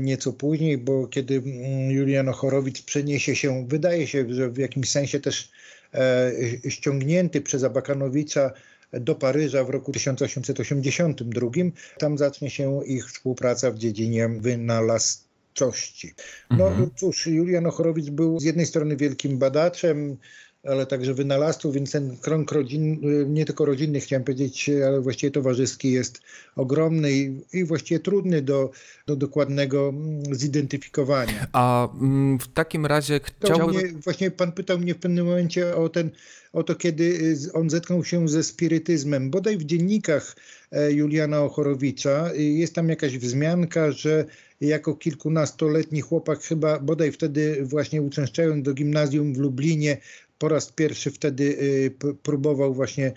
nieco 0.00 0.32
później, 0.32 0.78
bo 0.78 1.06
kiedy 1.06 1.34
mm, 1.34 1.90
Julian 1.90 2.28
Ochorowicz 2.28 2.82
przeniesie 2.82 3.36
się, 3.36 3.66
wydaje 3.68 4.06
się, 4.06 4.34
że 4.34 4.50
w 4.50 4.58
jakimś 4.58 4.90
sensie 4.90 5.20
też 5.20 5.50
E, 5.94 6.32
ściągnięty 6.70 7.40
przez 7.40 7.64
Abakanowicza 7.64 8.52
do 8.92 9.14
Paryża 9.14 9.64
w 9.64 9.70
roku 9.70 9.92
1882. 9.92 11.50
Tam 11.98 12.18
zacznie 12.18 12.50
się 12.50 12.86
ich 12.86 13.08
współpraca 13.08 13.70
w 13.70 13.78
dziedzinie 13.78 14.28
wynalazczości. 14.28 16.14
No 16.50 16.68
mhm. 16.68 16.90
cóż, 16.96 17.26
Julian 17.26 17.66
Ochorowicz 17.66 18.10
był 18.10 18.40
z 18.40 18.44
jednej 18.44 18.66
strony 18.66 18.96
wielkim 18.96 19.38
badaczem, 19.38 20.16
ale 20.64 20.86
także 20.86 21.14
wynalazców, 21.14 21.74
więc 21.74 21.92
ten 21.92 22.16
krąg 22.16 22.52
rodzinny, 22.52 23.26
nie 23.26 23.44
tylko 23.44 23.64
rodzinny 23.64 24.00
chciałem 24.00 24.24
powiedzieć, 24.24 24.70
ale 24.86 25.00
właściwie 25.00 25.30
towarzyski 25.30 25.92
jest 25.92 26.22
ogromny 26.56 27.12
i, 27.12 27.40
i 27.52 27.64
właściwie 27.64 28.00
trudny 28.00 28.42
do, 28.42 28.70
do 29.06 29.16
dokładnego 29.16 29.88
mm, 29.88 30.34
zidentyfikowania. 30.34 31.46
A 31.52 31.88
mm, 32.00 32.38
w 32.38 32.48
takim 32.48 32.86
razie 32.86 33.20
chciałbym... 33.44 33.76
Mnie, 33.76 33.92
właśnie 34.04 34.30
pan 34.30 34.52
pytał 34.52 34.78
mnie 34.78 34.94
w 34.94 34.98
pewnym 34.98 35.26
momencie 35.26 35.76
o 35.76 35.88
ten 35.88 36.10
o 36.52 36.62
to, 36.62 36.74
kiedy 36.74 37.04
y, 37.04 37.52
on 37.52 37.70
zetknął 37.70 38.04
się 38.04 38.28
ze 38.28 38.42
spirytyzmem. 38.42 39.30
Bodaj 39.30 39.56
w 39.58 39.64
dziennikach 39.64 40.36
e, 40.72 40.92
Juliana 40.92 41.42
Ochorowicza 41.42 42.30
y, 42.34 42.42
jest 42.42 42.74
tam 42.74 42.88
jakaś 42.88 43.18
wzmianka, 43.18 43.92
że 43.92 44.24
jako 44.60 44.94
kilkunastoletni 44.94 46.00
chłopak, 46.00 46.42
chyba 46.42 46.78
bodaj 46.78 47.12
wtedy 47.12 47.64
właśnie 47.64 48.02
uczęszczając 48.02 48.64
do 48.64 48.74
gimnazjum 48.74 49.34
w 49.34 49.38
Lublinie, 49.38 49.96
po 50.40 50.48
raz 50.48 50.72
pierwszy 50.72 51.10
wtedy 51.10 51.44
y, 51.44 52.14
próbował 52.22 52.74
właśnie, 52.74 53.06
y, 53.06 53.12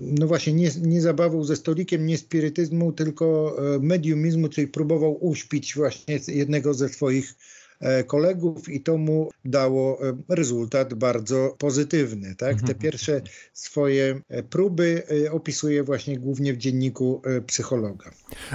no 0.00 0.26
właśnie 0.26 0.52
nie, 0.52 0.70
nie 0.82 1.00
zabawą 1.00 1.44
ze 1.44 1.56
stolikiem, 1.56 2.06
nie 2.06 2.18
spirytyzmu, 2.18 2.92
tylko 2.92 3.56
e, 3.74 3.78
mediumizmu, 3.78 4.48
czyli 4.48 4.68
próbował 4.68 5.26
uśpić 5.26 5.74
właśnie 5.74 6.20
jednego 6.28 6.74
ze 6.74 6.88
swoich 6.88 7.34
e, 7.80 8.04
kolegów 8.04 8.68
i 8.68 8.80
to 8.80 8.98
mu 8.98 9.30
dało 9.44 10.08
e, 10.08 10.16
rezultat 10.28 10.94
bardzo 10.94 11.56
pozytywny. 11.58 12.34
Tak? 12.34 12.56
Te 12.56 12.60
mhm. 12.60 12.78
pierwsze 12.78 13.22
swoje 13.52 14.20
próby 14.50 15.02
opisuje 15.30 15.82
właśnie 15.82 16.18
głównie 16.18 16.52
w 16.52 16.56
dzienniku 16.56 17.22
psychologa. 17.46 18.10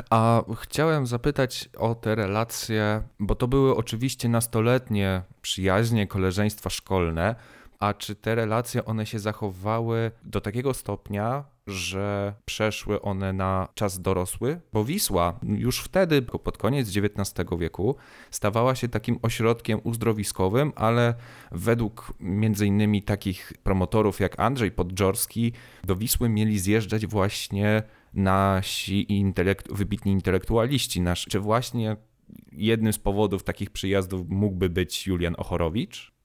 A 0.09 0.43
chciałem 0.61 1.07
zapytać 1.07 1.69
o 1.77 1.95
te 1.95 2.15
relacje, 2.15 3.03
bo 3.19 3.35
to 3.35 3.47
były 3.47 3.75
oczywiście 3.75 4.29
nastoletnie 4.29 5.21
przyjaźnie, 5.41 6.07
koleżeństwa 6.07 6.69
szkolne, 6.69 7.35
A 7.79 7.93
czy 7.93 8.15
te 8.15 8.35
relacje, 8.35 8.85
one 8.85 9.05
się 9.05 9.19
zachowały 9.19 10.11
do 10.23 10.41
takiego 10.41 10.73
stopnia, 10.73 11.43
że 11.67 12.33
przeszły 12.45 13.01
one 13.01 13.33
na 13.33 13.67
czas 13.73 14.01
dorosły? 14.01 14.61
Bo 14.73 14.85
Wisła 14.85 15.39
już 15.43 15.83
wtedy, 15.83 16.21
pod 16.21 16.57
koniec 16.57 16.97
XIX 16.97 17.49
wieku, 17.59 17.95
stawała 18.31 18.75
się 18.75 18.87
takim 18.87 19.19
ośrodkiem 19.21 19.79
uzdrowiskowym, 19.83 20.73
ale 20.75 21.13
według 21.51 22.13
między 22.19 22.65
innymi 22.67 23.03
takich 23.03 23.53
promotorów 23.63 24.19
jak 24.19 24.39
Andrzej 24.39 24.71
Podżorski, 24.71 25.53
do 25.83 25.95
Wisły 25.95 26.29
mieli 26.29 26.59
zjeżdżać 26.59 27.07
właśnie 27.07 27.83
nasi 28.13 29.13
intelekt, 29.13 29.73
wybitni 29.73 30.11
intelektualiści. 30.11 31.01
Nasz, 31.01 31.25
czy 31.25 31.39
właśnie 31.39 31.97
jednym 32.51 32.93
z 32.93 32.99
powodów 32.99 33.43
takich 33.43 33.69
przyjazdów 33.69 34.29
mógłby 34.29 34.69
być 34.69 35.07
Julian 35.07 35.35
Ochorowicz? 35.37 36.18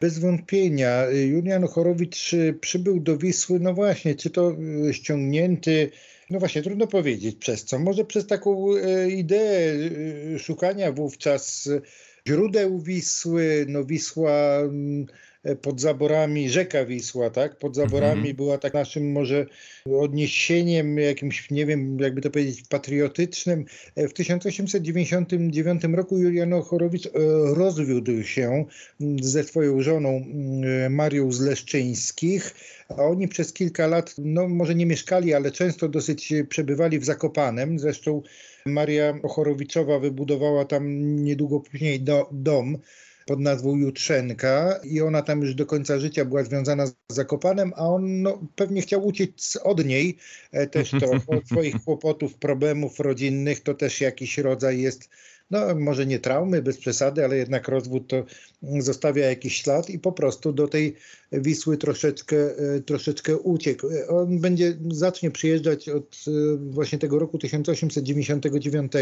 Bez 0.00 0.18
wątpienia. 0.18 1.06
Julian 1.10 1.64
Ochorowicz 1.64 2.30
przybył 2.60 3.00
do 3.00 3.18
Wisły, 3.18 3.60
no 3.60 3.74
właśnie, 3.74 4.14
czy 4.14 4.30
to 4.30 4.56
e, 4.88 4.94
ściągnięty, 4.94 5.90
no 6.30 6.38
właśnie, 6.38 6.62
trudno 6.62 6.86
powiedzieć 6.86 7.36
przez 7.36 7.64
co. 7.64 7.78
Może 7.78 8.04
przez 8.04 8.26
taką 8.26 8.66
ideę 9.08 9.72
szukania 10.38 10.92
wówczas 10.92 11.68
źródeł 12.28 12.78
Wisły, 12.78 13.66
no 13.68 13.84
Wisła 13.84 14.58
mm, 14.60 15.06
pod 15.62 15.80
zaborami, 15.80 16.50
rzeka 16.50 16.84
Wisła, 16.84 17.30
tak? 17.30 17.58
Pod 17.58 17.76
zaborami 17.76 18.18
mhm. 18.18 18.36
była 18.36 18.58
tak 18.58 18.74
naszym 18.74 19.12
może 19.12 19.46
odniesieniem 20.00 20.98
jakimś, 20.98 21.50
nie 21.50 21.66
wiem, 21.66 21.98
jakby 21.98 22.20
to 22.20 22.30
powiedzieć, 22.30 22.62
patriotycznym. 22.68 23.64
E, 23.96 24.08
w 24.08 24.12
1899 24.12 25.82
roku 25.84 26.18
Julian 26.18 26.52
Ochorowicz 26.52 27.06
e, 27.06 27.10
rozwiódł 27.54 28.22
się 28.22 28.64
ze 29.22 29.44
swoją 29.44 29.82
żoną 29.82 30.24
Marią 30.90 31.32
z 31.32 31.40
Leszczyńskich, 31.40 32.54
a 32.88 32.94
oni 32.94 33.28
przez 33.28 33.52
kilka 33.52 33.86
lat, 33.86 34.14
no 34.18 34.48
może 34.48 34.74
nie 34.74 34.86
mieszkali, 34.86 35.34
ale 35.34 35.50
często 35.50 35.88
dosyć 35.88 36.32
przebywali 36.48 36.98
w 36.98 37.04
Zakopanem. 37.04 37.78
Zresztą 37.78 38.22
Maria 38.66 39.18
Ochorowiczowa 39.22 39.98
wybudowała 39.98 40.64
tam 40.64 41.16
niedługo 41.24 41.60
później 41.60 42.00
do, 42.00 42.28
dom 42.32 42.78
pod 43.26 43.40
nazwą 43.40 43.76
Jutrzenka 43.76 44.80
i 44.84 45.00
ona 45.00 45.22
tam 45.22 45.40
już 45.40 45.54
do 45.54 45.66
końca 45.66 45.98
życia 45.98 46.24
była 46.24 46.44
związana 46.44 46.86
z 46.86 46.94
Zakopanem, 47.08 47.72
a 47.76 47.86
on 47.86 48.22
no, 48.22 48.40
pewnie 48.56 48.82
chciał 48.82 49.06
uciec 49.06 49.58
od 49.62 49.84
niej. 49.84 50.16
E, 50.52 50.66
też 50.66 50.90
to 50.90 51.10
od 51.36 51.46
swoich 51.46 51.84
kłopotów, 51.84 52.34
problemów 52.34 53.00
rodzinnych, 53.00 53.60
to 53.60 53.74
też 53.74 54.00
jakiś 54.00 54.38
rodzaj 54.38 54.80
jest 54.80 55.08
no 55.50 55.74
może 55.74 56.06
nie 56.06 56.18
traumy, 56.18 56.62
bez 56.62 56.78
przesady, 56.78 57.24
ale 57.24 57.36
jednak 57.36 57.68
rozwód 57.68 58.08
to 58.08 58.24
zostawia 58.78 59.26
jakiś 59.26 59.56
ślad 59.56 59.90
i 59.90 59.98
po 59.98 60.12
prostu 60.12 60.52
do 60.52 60.68
tej 60.68 60.96
Wisły 61.32 61.76
troszeczkę, 61.76 62.36
e, 62.58 62.80
troszeczkę 62.80 63.38
uciekł. 63.38 63.86
On 64.08 64.38
będzie, 64.38 64.76
zacznie 64.90 65.30
przyjeżdżać 65.30 65.88
od 65.88 66.24
e, 66.28 66.30
właśnie 66.56 66.98
tego 66.98 67.18
roku 67.18 67.38
1899. 67.38 68.92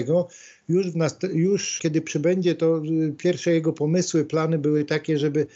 Już, 0.68 0.86
już 1.32 1.78
kiedy 1.78 2.00
przybędzie, 2.00 2.54
to 2.54 2.76
e, 2.76 3.12
pierwsze 3.12 3.52
jego 3.52 3.72
pomysły, 3.72 4.24
plany 4.24 4.58
były 4.58 4.84
takie, 4.84 5.18
żeby 5.18 5.46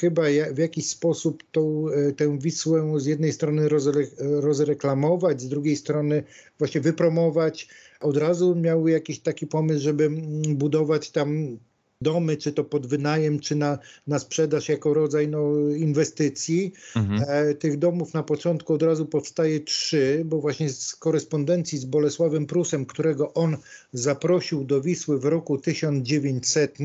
chyba 0.00 0.22
w 0.52 0.58
jakiś 0.58 0.88
sposób 0.88 1.42
tą, 1.52 1.86
tę 2.16 2.38
Wisłę 2.38 2.94
z 2.96 3.06
jednej 3.06 3.32
strony 3.32 3.68
rozre, 3.68 4.06
rozreklamować, 4.18 5.42
z 5.42 5.48
drugiej 5.48 5.76
strony 5.76 6.22
właśnie 6.58 6.80
wypromować, 6.80 7.68
od 8.02 8.16
razu 8.16 8.54
miał 8.54 8.88
jakiś 8.88 9.20
taki 9.20 9.46
pomysł, 9.46 9.82
żeby 9.82 10.10
budować 10.48 11.10
tam 11.10 11.58
domy, 12.02 12.36
czy 12.36 12.52
to 12.52 12.64
pod 12.64 12.86
wynajem, 12.86 13.40
czy 13.40 13.56
na, 13.56 13.78
na 14.06 14.18
sprzedaż 14.18 14.68
jako 14.68 14.94
rodzaj 14.94 15.28
no, 15.28 15.52
inwestycji. 15.76 16.72
Mhm. 16.96 17.24
E, 17.28 17.54
tych 17.54 17.78
domów 17.78 18.14
na 18.14 18.22
początku 18.22 18.74
od 18.74 18.82
razu 18.82 19.06
powstaje 19.06 19.60
trzy, 19.60 20.22
bo 20.24 20.40
właśnie 20.40 20.70
z 20.70 20.96
korespondencji 20.96 21.78
z 21.78 21.84
Bolesławem 21.84 22.46
Prusem, 22.46 22.86
którego 22.86 23.34
on 23.34 23.56
zaprosił 23.92 24.64
do 24.64 24.80
Wisły 24.80 25.18
w 25.18 25.24
roku 25.24 25.58
1900, 25.58 26.80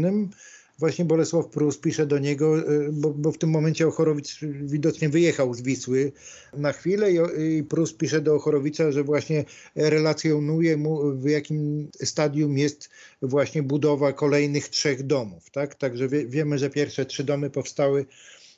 właśnie 0.77 1.05
Bolesław 1.05 1.47
Prus 1.47 1.77
pisze 1.77 2.05
do 2.05 2.19
niego, 2.19 2.59
e, 2.59 2.63
bo, 2.91 3.09
bo, 3.09 3.31
w 3.31 3.37
tym 3.37 3.49
momencie 3.49 3.87
Ochorowicz 3.87 4.39
widocznie 4.61 5.09
wyjechał 5.09 5.53
z 5.53 5.61
Wisły 5.61 6.11
na 6.57 6.73
chwilę 6.73 7.11
i, 7.11 7.17
i 7.57 7.63
Prus 7.63 7.93
pisze 7.93 8.21
do 8.21 8.35
Ochorowicza, 8.35 8.91
że 8.91 9.03
właśnie 9.03 9.45
relacjonuje 9.75 10.77
mu 10.77 11.19
w 11.19 11.29
jakim 11.29 11.89
stadium 12.03 12.57
jest 12.57 12.89
właśnie 13.21 13.63
budowa 13.63 14.13
kolejnych 14.13 14.69
trzech 14.69 15.03
domów. 15.03 15.49
Tak? 15.49 15.75
Także 15.75 16.07
wie, 16.07 16.27
wiemy, 16.27 16.57
że 16.57 16.69
pierwsze 16.69 17.05
trzy 17.05 17.23
domy 17.23 17.49
powstały 17.49 18.05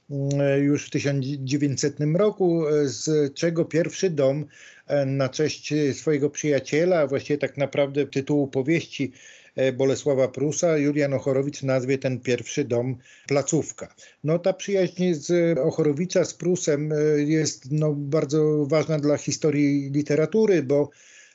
mm, 0.10 0.64
już 0.64 0.88
w 0.88 0.90
1900 0.90 1.96
roku, 2.16 2.64
z 2.84 3.34
czego 3.34 3.66
pierwszy 3.66 4.10
dom 4.10 4.46
e, 4.88 5.06
na 5.06 5.30
cześć 5.30 5.74
swojego 5.94 6.30
przyjaciela, 6.30 7.08
właściwie 7.08 7.38
tak 7.38 7.58
naprawdę 7.58 8.08
tytułu 8.08 8.48
powieści 8.48 9.12
E, 9.12 9.39
Bolesława 9.74 10.28
Prusa, 10.28 10.78
Julian 10.78 11.14
Ochorowicz 11.14 11.64
nazwie 11.64 11.98
ten 11.98 12.20
pierwszy 12.20 12.66
dom 12.66 12.98
placówka. 13.28 13.96
No 14.24 14.40
ta 14.40 14.54
przyjaźń 14.54 15.14
z 15.14 15.60
Ochorowicza 15.60 16.26
z 16.26 16.34
Prusem 16.34 16.92
e, 16.92 16.96
jest 17.22 17.72
no, 17.72 17.94
bardzo 17.94 18.66
ważna 18.66 19.00
dla 19.00 19.18
historii 19.18 19.92
literatury, 19.92 20.64
bo 20.64 20.90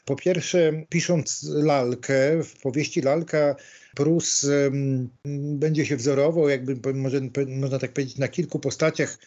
po 0.04 0.16
pierwsze, 0.16 0.84
pisząc 0.88 1.46
lalkę, 1.48 2.42
w 2.42 2.60
powieści 2.60 3.00
lalka 3.00 3.56
Prus 3.94 4.44
um, 4.44 5.08
będzie 5.58 5.86
się 5.86 5.96
wzorował, 5.96 6.48
jakby 6.48 6.94
może, 6.94 7.20
można 7.48 7.78
tak 7.78 7.92
powiedzieć, 7.92 8.18
na 8.18 8.28
kilku 8.28 8.58
postaciach 8.58 9.18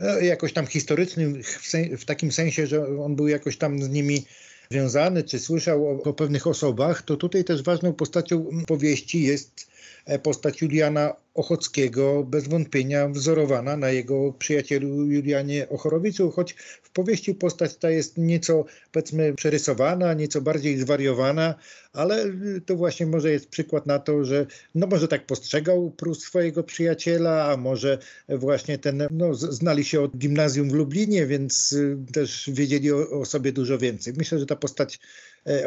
e, 0.00 0.24
jakoś 0.24 0.52
tam 0.52 0.66
historycznym, 0.66 1.42
w, 1.42 1.72
w, 1.98 2.04
takim 2.04 2.32
sensie, 2.32 2.66
że 2.66 2.98
on 2.98 3.16
był 3.16 3.28
jakoś 3.28 3.56
tam 3.56 3.82
z 3.82 3.88
nimi 3.88 4.24
związany, 4.72 5.22
czy 5.22 5.38
słyszał 5.38 5.86
o, 5.86 6.02
o 6.02 6.12
pewnych 6.12 6.46
osobach, 6.46 7.02
to 7.02 7.16
tutaj 7.16 7.44
też 7.44 7.62
ważną 7.62 7.92
postacią 7.92 8.46
powieści 8.66 9.22
jest 9.22 9.66
e, 10.06 10.18
postać 10.18 10.62
Juliana 10.62 11.14
Ochockiego, 11.34 12.24
bez 12.24 12.48
wątpienia 12.48 13.08
wzorowana 13.08 13.76
na 13.76 13.90
jego 13.90 14.32
przyjacielu 14.32 14.88
Julianie 15.06 15.68
Ochorowiczu, 15.68 16.30
choć 16.30 16.52
w 16.82 16.90
powieści 16.90 17.34
postać 17.34 17.76
ta 17.76 17.90
jest 17.90 18.18
nieco, 18.18 18.64
powiedzmy, 18.92 19.34
przerysowana, 19.34 20.14
nieco 20.14 20.40
bardziej 20.40 20.78
zwariowana, 20.78 21.54
ale 21.92 22.24
to 22.66 22.76
właśnie 22.76 23.06
może 23.06 23.30
jest 23.30 23.48
przykład 23.48 23.86
na 23.86 23.98
to, 23.98 24.24
że 24.24 24.46
no 24.74 24.86
może 24.86 25.08
tak 25.08 25.26
postrzegał 25.26 25.90
Prus 25.90 26.20
swojego 26.20 26.62
przyjaciela, 26.62 27.52
a 27.52 27.56
może 27.56 27.98
właśnie 28.28 28.78
ten, 28.78 29.02
no 29.10 29.34
znali 29.34 29.84
się 29.84 30.00
od 30.00 30.16
gimnazjum 30.16 30.70
w 30.70 30.74
Lublinie, 30.74 31.26
więc 31.26 31.72
y, 31.72 31.96
też 32.12 32.50
wiedzieli 32.52 32.92
o, 32.92 33.10
o 33.10 33.24
sobie 33.24 33.52
dużo 33.52 33.78
więcej. 33.78 34.12
Myślę, 34.16 34.38
że 34.38 34.46
ta 34.46 34.56
postać 34.56 34.98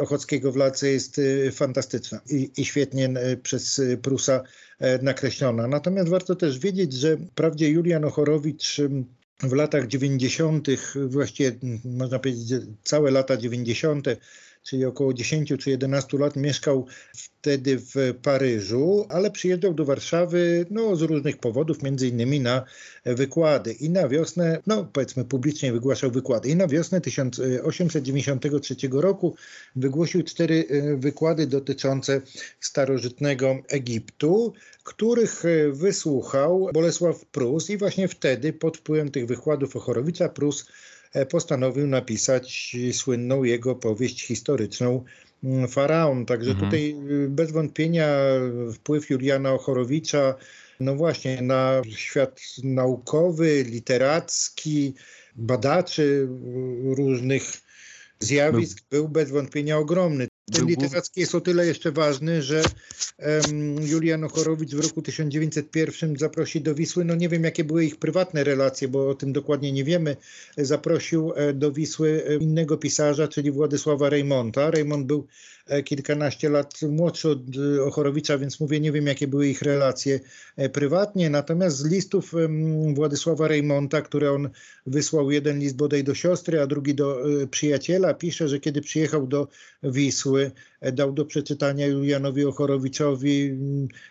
Ochockiego 0.00 0.52
w 0.52 0.56
Lalce 0.56 0.88
jest 0.88 1.18
y, 1.18 1.52
fantastyczna 1.52 2.20
i, 2.30 2.50
i 2.56 2.64
świetnie 2.64 3.04
e, 3.06 3.36
przez 3.36 3.80
Prusa 4.02 4.42
e, 4.78 5.02
nakreślona. 5.02 5.66
Natomiast 5.68 6.08
warto 6.08 6.36
też 6.36 6.58
wiedzieć, 6.58 6.92
że 6.92 7.16
wprawdzie 7.16 7.70
Julian 7.70 8.04
Ochorowicz 8.04 8.80
w 9.40 9.52
latach 9.52 9.86
90., 9.86 10.68
właściwie 11.06 11.52
można 11.84 12.18
powiedzieć 12.18 12.62
całe 12.84 13.10
lata 13.10 13.36
90., 13.36 14.06
czyli 14.66 14.84
około 14.84 15.14
10 15.14 15.52
czy 15.58 15.70
11 15.70 16.18
lat 16.18 16.36
mieszkał 16.36 16.86
wtedy 17.14 17.78
w 17.78 17.94
Paryżu, 18.22 19.06
ale 19.08 19.30
przyjeżdżał 19.30 19.74
do 19.74 19.84
Warszawy 19.84 20.66
no, 20.70 20.96
z 20.96 21.02
różnych 21.02 21.38
powodów, 21.38 21.82
między 21.82 22.08
innymi 22.08 22.40
na 22.40 22.64
wykłady. 23.04 23.72
I 23.72 23.90
na 23.90 24.08
wiosnę, 24.08 24.62
no 24.66 24.84
powiedzmy 24.92 25.24
publicznie 25.24 25.72
wygłaszał 25.72 26.10
wykłady. 26.10 26.48
I 26.48 26.56
na 26.56 26.66
wiosnę 26.66 27.00
1893 27.00 28.76
roku 28.92 29.36
wygłosił 29.76 30.22
cztery 30.22 30.64
e, 30.68 30.96
wykłady 30.96 31.46
dotyczące 31.46 32.20
starożytnego 32.60 33.56
Egiptu, 33.68 34.52
których 34.84 35.44
e, 35.44 35.72
wysłuchał 35.72 36.70
Bolesław 36.74 37.24
Prus 37.26 37.70
i 37.70 37.78
właśnie 37.78 38.08
wtedy 38.08 38.52
pod 38.52 38.76
wpływem 38.76 39.10
tych 39.10 39.26
wykładów 39.26 39.76
Ochorowicza 39.76 40.28
Prus 40.28 40.66
postanowił 41.24 41.86
napisać 41.86 42.76
słynną 42.92 43.44
jego 43.44 43.74
powieść 43.74 44.26
historyczną 44.26 45.04
mm, 45.44 45.68
Faraon. 45.68 46.26
Także 46.26 46.50
mhm. 46.50 46.70
tutaj 46.70 46.96
y, 47.10 47.28
bez 47.28 47.52
wątpienia 47.52 48.08
wpływ 48.74 49.10
Juliana 49.10 49.52
Ochorowicza 49.52 50.34
no 50.80 50.94
właśnie 50.94 51.42
na 51.42 51.82
świat 51.96 52.40
naukowy, 52.64 53.64
literacki, 53.68 54.94
badaczy 55.36 56.28
różnych 56.84 57.42
zjawisk 58.20 58.78
był 58.90 59.08
bez 59.08 59.30
wątpienia 59.30 59.78
ogromny. 59.78 60.28
Ten 60.52 60.66
literacki 60.66 61.20
jest 61.20 61.34
o 61.34 61.40
tyle 61.40 61.66
jeszcze 61.66 61.92
ważny, 61.92 62.42
że 62.42 62.62
um, 63.18 63.86
Julian 63.86 64.24
Ochorowicz 64.24 64.74
w 64.74 64.80
roku 64.80 65.02
1901 65.02 66.16
zaprosi 66.16 66.60
do 66.60 66.74
Wisły, 66.74 67.04
no 67.04 67.14
nie 67.14 67.28
wiem 67.28 67.44
jakie 67.44 67.64
były 67.64 67.84
ich 67.84 67.96
prywatne 67.96 68.44
relacje, 68.44 68.88
bo 68.88 69.08
o 69.08 69.14
tym 69.14 69.32
dokładnie 69.32 69.72
nie 69.72 69.84
wiemy, 69.84 70.16
zaprosił 70.58 71.32
e, 71.36 71.52
do 71.52 71.72
Wisły 71.72 72.24
e, 72.26 72.36
innego 72.36 72.76
pisarza, 72.76 73.28
czyli 73.28 73.50
Władysława 73.50 74.08
Reymonta. 74.08 74.70
Reymont 74.70 75.06
był 75.06 75.26
E, 75.66 75.82
kilkanaście 75.82 76.48
lat 76.48 76.82
młodszy 76.82 77.28
od 77.28 77.38
Ochorowicza, 77.84 78.38
więc 78.38 78.60
mówię, 78.60 78.80
nie 78.80 78.92
wiem 78.92 79.06
jakie 79.06 79.28
były 79.28 79.48
ich 79.48 79.62
relacje 79.62 80.20
prywatnie. 80.72 81.30
Natomiast 81.30 81.76
z 81.76 81.86
listów 81.86 82.32
Władysława 82.94 83.48
Reymonta, 83.48 84.02
które 84.02 84.32
on 84.32 84.50
wysłał, 84.86 85.30
jeden 85.30 85.58
list 85.58 85.76
bodaj 85.76 86.04
do 86.04 86.14
siostry, 86.14 86.60
a 86.60 86.66
drugi 86.66 86.94
do 86.94 87.24
przyjaciela, 87.50 88.14
pisze, 88.14 88.48
że 88.48 88.60
kiedy 88.60 88.80
przyjechał 88.80 89.26
do 89.26 89.48
Wisły, 89.82 90.35
dał 90.92 91.12
do 91.12 91.24
przeczytania 91.24 91.86
Julianowi 91.86 92.44
Ochorowiczowi 92.44 93.58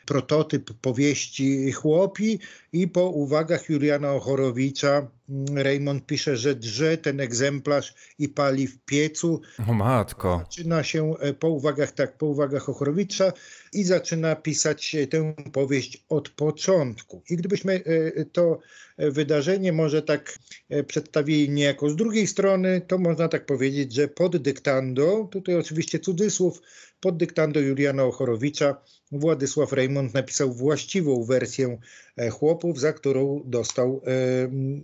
prototyp 0.05 0.73
powieści 0.81 1.71
Chłopi 1.71 2.39
i 2.73 2.88
po 2.88 3.09
uwagach 3.09 3.69
Juliana 3.69 4.13
Ochorowicza 4.13 5.07
Raymond 5.55 6.05
pisze, 6.05 6.38
że 6.38 6.55
drze 6.55 6.97
ten 6.97 7.19
egzemplarz 7.19 7.93
i 8.19 8.29
pali 8.29 8.67
w 8.67 8.77
piecu. 8.77 9.41
O 9.67 9.73
matko. 9.73 10.39
Zaczyna 10.43 10.83
się 10.83 11.13
e, 11.19 11.33
po 11.33 11.49
uwagach, 11.49 11.91
tak, 11.91 12.17
po 12.17 12.25
uwagach 12.25 12.69
Ochorowicza 12.69 13.33
i 13.73 13.83
zaczyna 13.83 14.35
pisać 14.35 14.95
e, 14.95 15.07
tę 15.07 15.33
powieść 15.53 16.05
od 16.09 16.29
początku. 16.29 17.21
I 17.29 17.38
gdybyśmy 17.38 17.73
e, 17.73 18.25
to 18.25 18.59
wydarzenie 18.97 19.73
może 19.73 20.01
tak 20.01 20.39
przedstawili 20.88 21.49
niejako 21.49 21.89
z 21.89 21.95
drugiej 21.95 22.27
strony, 22.27 22.81
to 22.88 22.97
można 22.97 23.27
tak 23.27 23.45
powiedzieć, 23.45 23.93
że 23.93 24.07
pod 24.07 24.38
dyktando, 24.38 25.27
tutaj 25.31 25.55
oczywiście 25.55 25.99
cudzysłów, 25.99 26.61
pod 27.06 27.18
dyktando 27.18 27.60
Juliana 27.60 28.04
Ochorowicza 28.04 28.76
Władysław 29.12 29.74
Reymont 29.74 30.13
napisał 30.13 30.54
właściwą 30.54 31.24
wersję 31.24 31.78
e, 32.18 32.30
chłopów, 32.30 32.80
za 32.80 32.94
którą 32.94 33.41
dostał 33.46 34.02
e, 34.08 34.12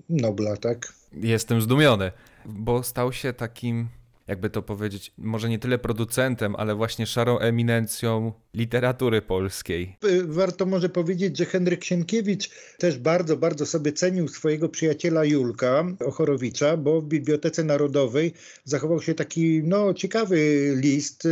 Nobla, 0.10 0.58
tak? 0.58 0.94
Jestem 1.14 1.62
zdumiony, 1.62 2.12
bo 2.46 2.84
stał 2.84 3.14
się 3.14 3.34
takim 3.34 3.88
jakby 4.32 4.50
to 4.50 4.62
powiedzieć, 4.62 5.14
może 5.18 5.50
nie 5.50 5.60
tyle 5.60 5.78
producentem, 5.80 6.56
ale 6.56 6.76
właśnie 6.76 7.06
szarą 7.06 7.40
eminencją 7.40 8.34
literatury 8.54 9.22
polskiej. 9.22 9.98
Y, 10.06 10.24
warto 10.24 10.66
może 10.66 10.90
powiedzieć, 10.90 11.38
że 11.38 11.46
Henryk 11.46 11.84
Sienkiewicz 11.84 12.50
też 12.78 12.98
bardzo, 12.98 13.38
bardzo 13.38 13.66
sobie 13.66 13.94
cenił 13.94 14.28
swojego 14.28 14.70
przyjaciela 14.70 15.26
Julka 15.26 15.86
Ochorowicza, 16.06 16.78
bo 16.78 17.02
w 17.02 17.06
Bibliotece 17.06 17.64
Narodowej 17.64 18.34
zachował 18.64 19.02
się 19.02 19.14
taki 19.14 19.62
no, 19.64 19.94
ciekawy 19.94 20.38
list, 20.76 21.28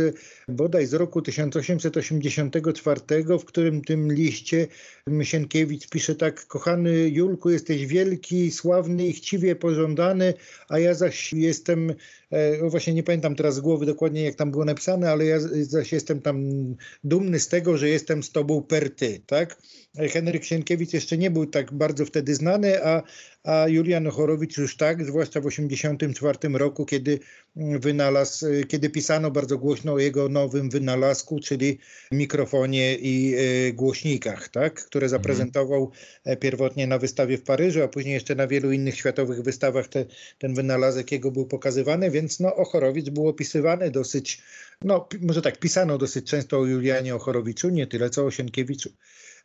bodaj 0.48 0.86
z 0.86 0.94
roku 0.94 1.22
1884, 1.22 3.00
w 3.40 3.44
którym 3.44 3.82
tym 3.82 4.12
liście 4.12 4.66
Sienkiewicz 5.22 5.88
pisze 5.88 6.14
tak, 6.14 6.46
kochany 6.46 7.08
Julku, 7.08 7.50
jesteś 7.50 7.86
wielki, 7.86 8.50
sławny 8.50 9.06
i 9.06 9.12
chciwie 9.12 9.56
pożądany, 9.56 10.34
a 10.68 10.78
ja 10.78 10.94
zaś 10.94 11.32
jestem 11.32 11.94
właśnie 12.68 12.94
nie 12.94 13.02
pamiętam 13.02 13.36
teraz 13.36 13.54
z 13.54 13.60
głowy 13.60 13.86
dokładnie 13.86 14.22
jak 14.22 14.34
tam 14.34 14.50
było 14.50 14.64
napisane, 14.64 15.10
ale 15.10 15.24
ja 15.24 15.38
zaś 15.62 15.92
jestem 15.92 16.22
tam 16.22 16.48
dumny 17.04 17.40
z 17.40 17.48
tego, 17.48 17.76
że 17.76 17.88
jestem 17.88 18.22
z 18.22 18.32
tobą 18.32 18.62
per 18.62 18.94
ty, 18.94 19.20
tak? 19.26 19.62
Henryk 19.94 20.44
Sienkiewicz 20.44 20.92
jeszcze 20.92 21.18
nie 21.18 21.30
był 21.30 21.46
tak 21.46 21.72
bardzo 21.72 22.06
wtedy 22.06 22.34
znany, 22.34 22.84
a, 22.84 23.02
a 23.44 23.68
Julian 23.68 24.10
Chorowicz 24.10 24.58
już 24.58 24.76
tak, 24.76 25.04
zwłaszcza 25.04 25.40
w 25.40 25.44
1984 25.44 26.58
roku, 26.58 26.86
kiedy 26.86 27.18
wynalazł, 27.56 28.46
kiedy 28.68 28.90
pisano 28.90 29.30
bardzo 29.30 29.58
głośno 29.58 29.92
o 29.92 29.98
jego 29.98 30.28
nowym 30.28 30.70
wynalazku, 30.70 31.40
czyli 31.40 31.78
mikrofonie 32.12 32.94
i 32.94 33.34
e, 33.34 33.72
głośnikach, 33.72 34.48
tak, 34.48 34.84
które 34.84 35.06
mhm. 35.06 35.22
zaprezentował 35.22 35.90
e, 36.24 36.36
pierwotnie 36.36 36.86
na 36.86 36.98
wystawie 36.98 37.38
w 37.38 37.42
Paryżu, 37.42 37.82
a 37.82 37.88
później 37.88 38.14
jeszcze 38.14 38.34
na 38.34 38.46
wielu 38.46 38.72
innych 38.72 38.96
światowych 38.96 39.42
wystawach 39.42 39.88
te, 39.88 40.04
ten 40.38 40.54
wynalazek 40.54 41.12
jego 41.12 41.30
był 41.30 41.46
pokazywany, 41.46 42.10
więc 42.10 42.40
no, 42.40 42.56
Ochorowicz 42.56 43.10
był 43.10 43.28
opisywany 43.28 43.90
dosyć, 43.90 44.42
no 44.82 45.08
może 45.20 45.42
tak, 45.42 45.58
pisano 45.58 45.98
dosyć 45.98 46.26
często 46.30 46.58
o 46.58 46.66
Julianie 46.66 47.14
Ochorowiczu, 47.14 47.68
nie 47.68 47.86
tyle 47.86 48.10
co 48.10 48.24
o 48.24 48.30
Sienkiewiczu. 48.30 48.90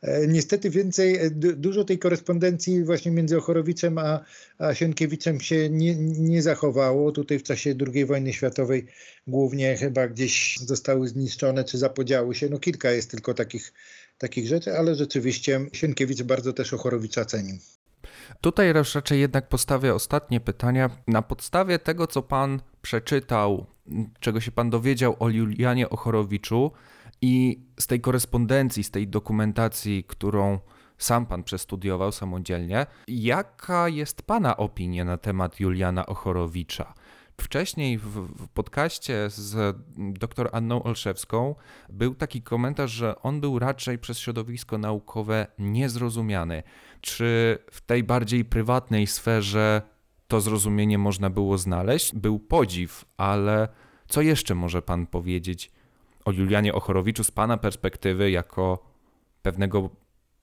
E, 0.05 0.27
niestety 0.27 0.69
więcej, 0.69 1.15
e, 1.15 1.29
dużo 1.55 1.83
tej 1.83 1.99
korespondencji 1.99 2.83
właśnie 2.83 3.11
między 3.11 3.37
Ochorowiczem 3.37 3.97
a, 3.97 4.19
a 4.57 4.73
Sienkiewiczem 4.73 5.39
się 5.39 5.69
nie, 5.69 5.95
nie 5.95 6.41
zachowało. 6.41 7.11
Tutaj 7.11 7.39
w 7.39 7.43
czasie 7.43 7.75
II 7.93 8.05
wojny 8.05 8.33
światowej 8.33 8.85
głównie 9.27 9.77
chyba 9.77 10.07
gdzieś 10.07 10.57
zostały 10.57 11.07
zniszczone 11.07 11.63
czy 11.63 11.77
zapodziały 11.77 12.35
się. 12.35 12.49
No 12.49 12.59
kilka 12.59 12.91
jest 12.91 13.11
tylko 13.11 13.33
takich, 13.33 13.73
takich 14.17 14.47
rzeczy, 14.47 14.77
ale 14.77 14.95
rzeczywiście 14.95 15.65
Sienkiewicz 15.73 16.23
bardzo 16.23 16.53
też 16.53 16.73
Ochorowicza 16.73 17.25
cenił. 17.25 17.57
Tutaj 18.41 18.73
raczej 18.73 19.19
jednak 19.19 19.49
postawię 19.49 19.93
ostatnie 19.93 20.39
pytania. 20.39 20.89
Na 21.07 21.21
podstawie 21.21 21.79
tego, 21.79 22.07
co 22.07 22.21
pan 22.21 22.61
przeczytał, 22.81 23.65
czego 24.19 24.41
się 24.41 24.51
pan 24.51 24.69
dowiedział 24.69 25.15
o 25.19 25.29
Julianie 25.29 25.89
Ochorowiczu, 25.89 26.71
i 27.25 27.59
z 27.79 27.87
tej 27.87 28.01
korespondencji, 28.01 28.83
z 28.83 28.91
tej 28.91 29.07
dokumentacji, 29.07 30.03
którą 30.03 30.59
sam 30.97 31.25
pan 31.25 31.43
przestudiował 31.43 32.11
samodzielnie, 32.11 32.85
jaka 33.07 33.89
jest 33.89 34.21
pana 34.21 34.57
opinia 34.57 35.05
na 35.05 35.17
temat 35.17 35.59
Juliana 35.59 36.05
Ochorowicza? 36.05 36.93
Wcześniej 37.41 37.97
w, 37.97 38.03
w 38.37 38.47
podcaście 38.47 39.29
z 39.29 39.77
dr 39.97 40.49
Anną 40.51 40.83
Olszewską 40.83 41.55
był 41.89 42.15
taki 42.15 42.41
komentarz, 42.41 42.91
że 42.91 43.21
on 43.21 43.41
był 43.41 43.59
raczej 43.59 43.99
przez 43.99 44.19
środowisko 44.19 44.77
naukowe 44.77 45.47
niezrozumiany. 45.59 46.63
Czy 47.01 47.57
w 47.71 47.81
tej 47.81 48.03
bardziej 48.03 48.45
prywatnej 48.45 49.07
sferze 49.07 49.81
to 50.27 50.41
zrozumienie 50.41 50.97
można 50.97 51.29
było 51.29 51.57
znaleźć? 51.57 52.15
Był 52.15 52.39
podziw, 52.39 53.05
ale 53.17 53.67
co 54.07 54.21
jeszcze 54.21 54.55
może 54.55 54.81
pan 54.81 55.07
powiedzieć 55.07 55.74
o 56.25 56.31
Julianie 56.31 56.73
Ochorowiczu 56.73 57.23
z 57.23 57.31
Pana 57.31 57.57
perspektywy 57.57 58.31
jako 58.31 58.95
pewnego 59.41 59.89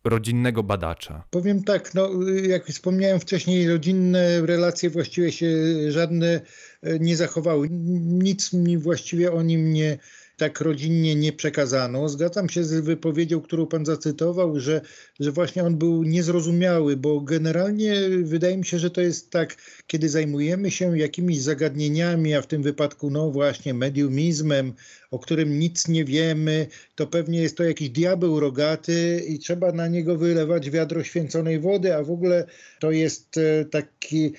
rodzinnego 0.05 0.63
badacza? 0.63 1.25
Powiem 1.31 1.65
tak, 1.65 1.95
no, 1.95 2.11
jak 2.49 2.67
wspomniałem 2.67 3.21
wcześniej, 3.21 3.69
rodzinne 3.69 4.47
relacje 4.47 4.91
właściwie 4.91 5.33
się 5.33 5.49
żadne 5.89 6.41
e, 6.83 6.99
nie 6.99 7.17
zachowały. 7.17 7.69
Nic 7.71 8.53
mi 8.53 8.79
właściwie 8.79 9.33
o 9.33 9.43
nim 9.43 9.73
nie, 9.73 9.99
tak 10.37 10.61
rodzinnie 10.61 11.15
nie 11.15 11.33
przekazano. 11.33 12.09
Zgadzam 12.09 12.49
się 12.49 12.65
z 12.65 12.73
wypowiedzią, 12.73 13.41
którą 13.41 13.67
pan 13.67 13.87
zacytował, 13.87 14.61
że, 14.61 14.81
że 15.21 15.33
właśnie 15.33 15.65
on 15.65 15.77
był 15.77 16.03
niezrozumiały, 16.03 16.97
bo 16.97 17.21
generalnie 17.21 17.95
wydaje 18.23 18.57
mi 18.57 18.65
się, 18.65 18.79
że 18.79 18.91
to 18.91 19.01
jest 19.01 19.31
tak, 19.31 19.57
kiedy 19.87 20.09
zajmujemy 20.09 20.71
się 20.71 20.99
jakimiś 20.99 21.41
zagadnieniami, 21.41 22.35
a 22.35 22.43
w 22.43 22.47
tym 22.47 22.63
wypadku 22.63 23.11
no 23.11 23.31
właśnie 23.31 23.75
mediumizmem, 23.75 24.73
o 25.13 25.19
którym 25.19 25.59
nic 25.59 25.89
nie 25.89 26.05
wiemy, 26.05 26.67
to 26.95 27.07
pewnie 27.07 27.43
jest 27.43 27.57
to 27.57 27.65
jakiś 27.65 27.91
diabeł 27.91 28.41
rogaty 28.41 29.23
i 29.29 29.39
trzeba 29.39 29.73
na 29.73 29.89
niego 29.89 30.17
wylewać 30.17 30.71
wiadro 30.71 31.05
święconej 31.05 31.61
wody, 31.61 31.97
a 31.97 32.03
w 32.03 32.11
ogóle 32.11 32.47
to 32.81 32.91
jest 32.91 33.39
e, 33.39 33.65
taki, 33.65 34.33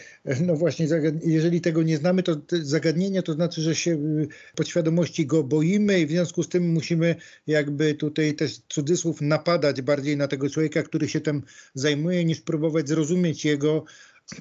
no 0.47 0.55
właśnie, 0.55 0.88
jeżeli 1.25 1.62
tego 1.62 1.83
nie 1.83 1.97
znamy, 1.97 2.23
to 2.23 2.36
zagadnienie 2.51 3.23
to 3.23 3.33
znaczy, 3.33 3.62
że 3.62 3.75
się 3.75 3.91
e, 3.91 3.97
podświadomości 4.55 5.25
go 5.25 5.43
boimy 5.43 5.99
i 5.99 6.05
w 6.05 6.09
związku 6.09 6.43
z 6.43 6.49
tym 6.49 6.71
musimy 6.71 7.15
jakby 7.47 7.93
tutaj 7.93 8.33
też 8.33 8.59
cudzysłów 8.69 9.21
napadać 9.21 9.81
bardziej 9.81 10.17
na 10.17 10.27
tego 10.27 10.49
człowieka, 10.49 10.83
który 10.83 11.07
się 11.07 11.21
tym 11.21 11.43
zajmuje, 11.73 12.25
niż 12.25 12.41
próbować 12.41 12.88
zrozumieć 12.88 13.45
jego 13.45 13.86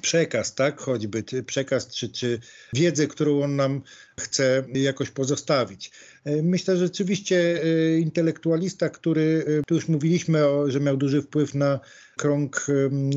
przekaz, 0.01 0.55
tak, 0.55 0.79
choćby 0.79 1.23
przekaz 1.45 1.87
czy, 1.87 2.09
czy 2.09 2.39
wiedzę, 2.73 3.07
którą 3.07 3.43
on 3.43 3.55
nam 3.55 3.81
chce 4.19 4.63
jakoś 4.73 5.09
pozostawić. 5.09 5.91
E, 6.25 6.41
myślę, 6.41 6.77
że 6.77 6.85
rzeczywiście 6.85 7.63
e, 7.63 7.97
intelektualista, 7.97 8.89
który, 8.89 9.45
e, 9.47 9.61
tu 9.67 9.75
już 9.75 9.87
mówiliśmy, 9.87 10.45
o, 10.45 10.71
że 10.71 10.79
miał 10.79 10.97
duży 10.97 11.21
wpływ 11.21 11.53
na 11.53 11.79
krąg 12.17 12.67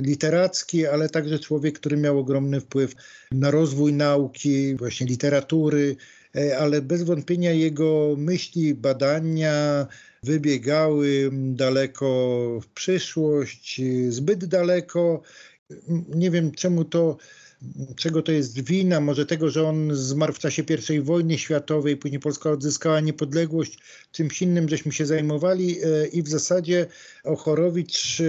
literacki, 0.02 0.86
ale 0.86 1.08
także 1.08 1.38
człowiek, 1.38 1.78
który 1.78 1.96
miał 1.96 2.18
ogromny 2.18 2.60
wpływ 2.60 2.94
na 3.32 3.50
rozwój 3.50 3.92
nauki, 3.92 4.76
właśnie 4.76 5.06
literatury, 5.06 5.96
ale 6.58 6.82
bez 6.82 7.02
wątpienia 7.02 7.52
jego 7.52 8.14
myśli, 8.18 8.74
badania 8.74 9.86
wybiegały 10.22 11.30
daleko 11.32 12.06
w 12.62 12.66
przyszłość, 12.66 13.80
zbyt 14.08 14.44
daleko 14.44 15.22
nie 16.08 16.30
wiem 16.30 16.52
czemu 16.52 16.84
to, 16.84 17.16
czego 17.96 18.22
to 18.22 18.32
jest 18.32 18.60
wina, 18.60 19.00
może 19.00 19.26
tego, 19.26 19.50
że 19.50 19.68
on 19.68 19.94
zmarł 19.94 20.32
w 20.32 20.38
czasie 20.38 20.62
I 20.94 21.00
wojny 21.00 21.38
światowej, 21.38 21.96
później 21.96 22.20
Polska 22.20 22.50
odzyskała 22.50 23.00
niepodległość, 23.00 23.78
czymś 24.12 24.42
innym 24.42 24.68
żeśmy 24.68 24.92
się 24.92 25.06
zajmowali 25.06 25.76
e, 25.82 26.06
i 26.06 26.22
w 26.22 26.28
zasadzie 26.28 26.86
Ochorowicz 27.24 28.22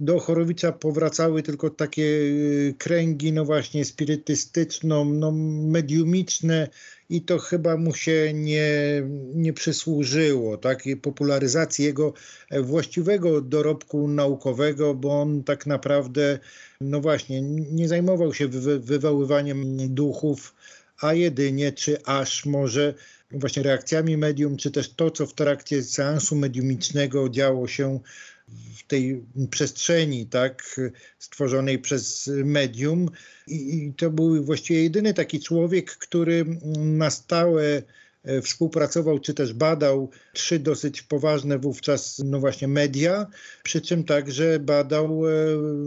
do 0.00 0.20
Chorowicza 0.20 0.72
powracały 0.72 1.42
tylko 1.42 1.70
takie 1.70 2.02
y, 2.02 2.74
kręgi, 2.78 3.32
no 3.32 3.44
właśnie 3.44 3.84
spirytystyczno, 3.84 5.04
no 5.04 5.32
mediumiczne 5.68 6.68
i 7.10 7.22
to 7.22 7.38
chyba 7.38 7.76
mu 7.76 7.94
się 7.94 8.32
nie, 8.34 9.02
nie 9.34 9.52
przysłużyło, 9.52 10.56
tak, 10.56 10.84
popularyzacji 11.02 11.84
jego 11.84 12.12
e, 12.50 12.62
właściwego 12.62 13.40
dorobku 13.40 14.08
naukowego, 14.08 14.94
bo 14.94 15.20
on 15.20 15.44
tak 15.44 15.66
naprawdę, 15.66 16.38
no 16.80 17.00
właśnie, 17.00 17.42
nie 17.72 17.88
zajmował 17.88 18.34
się 18.34 18.48
wy, 18.48 18.80
wywoływaniem 18.80 19.94
duchów, 19.94 20.54
a 21.00 21.14
jedynie, 21.14 21.72
czy 21.72 22.04
aż 22.04 22.46
może 22.46 22.94
właśnie 23.30 23.62
reakcjami 23.62 24.16
medium, 24.16 24.56
czy 24.56 24.70
też 24.70 24.94
to, 24.94 25.10
co 25.10 25.26
w 25.26 25.34
trakcie 25.34 25.82
seansu 25.82 26.36
mediumicznego 26.36 27.28
działo 27.28 27.68
się 27.68 28.00
w 28.48 28.86
tej 28.86 29.24
przestrzeni, 29.50 30.26
tak, 30.26 30.80
stworzonej 31.18 31.78
przez 31.78 32.30
medium. 32.44 33.10
I, 33.46 33.92
to 33.96 34.10
był 34.10 34.44
właściwie 34.44 34.82
jedyny 34.82 35.14
taki 35.14 35.40
człowiek, 35.40 35.90
który 35.90 36.44
na 36.78 37.10
stałe 37.10 37.82
e, 38.24 38.42
współpracował 38.42 39.18
czy 39.18 39.34
też 39.34 39.52
badał 39.52 40.10
trzy 40.32 40.58
dosyć 40.58 41.02
poważne 41.02 41.58
wówczas, 41.58 42.22
no 42.24 42.40
właśnie, 42.40 42.68
media, 42.68 43.26
przy 43.62 43.80
czym 43.80 44.04
także 44.04 44.58
badał 44.58 45.26
e, 45.26 45.30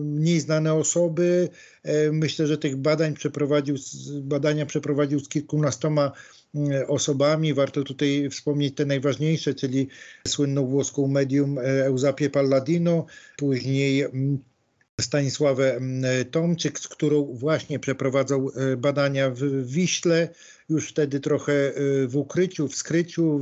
mniej 0.03 0.39
znane 0.39 0.73
osoby. 0.73 1.49
E, 1.83 2.11
myślę, 2.11 2.47
że 2.47 2.57
tych 2.57 2.75
badań 2.75 3.13
przeprowadził, 3.13 3.75
badania 4.21 4.65
przeprowadził 4.65 5.19
z 5.19 5.29
kilkunastoma 5.29 6.11
osobami. 6.87 7.53
Warto 7.53 7.83
tutaj 7.83 8.29
wspomnieć 8.31 8.75
te 8.75 8.85
najważniejsze, 8.85 9.53
czyli 9.53 9.87
słynną 10.27 10.67
włoską 10.67 11.07
medium 11.07 11.59
e, 11.59 11.61
Euzapię 11.85 12.29
Palladino, 12.29 13.05
później 13.37 14.01
mm, 14.01 14.39
Stanisławę 15.01 15.75
mm, 15.75 16.25
Tomczyk, 16.31 16.79
z 16.79 16.87
którą 16.87 17.23
właśnie 17.33 17.79
przeprowadzał 17.79 18.51
e, 18.55 18.77
badania 18.77 19.29
w 19.29 19.65
Wiśle, 19.65 20.29
już 20.70 20.89
wtedy 20.89 21.20
trochę 21.20 21.74
w 22.07 22.15
ukryciu, 22.15 22.68
w 22.68 22.76
skryciu. 22.76 23.39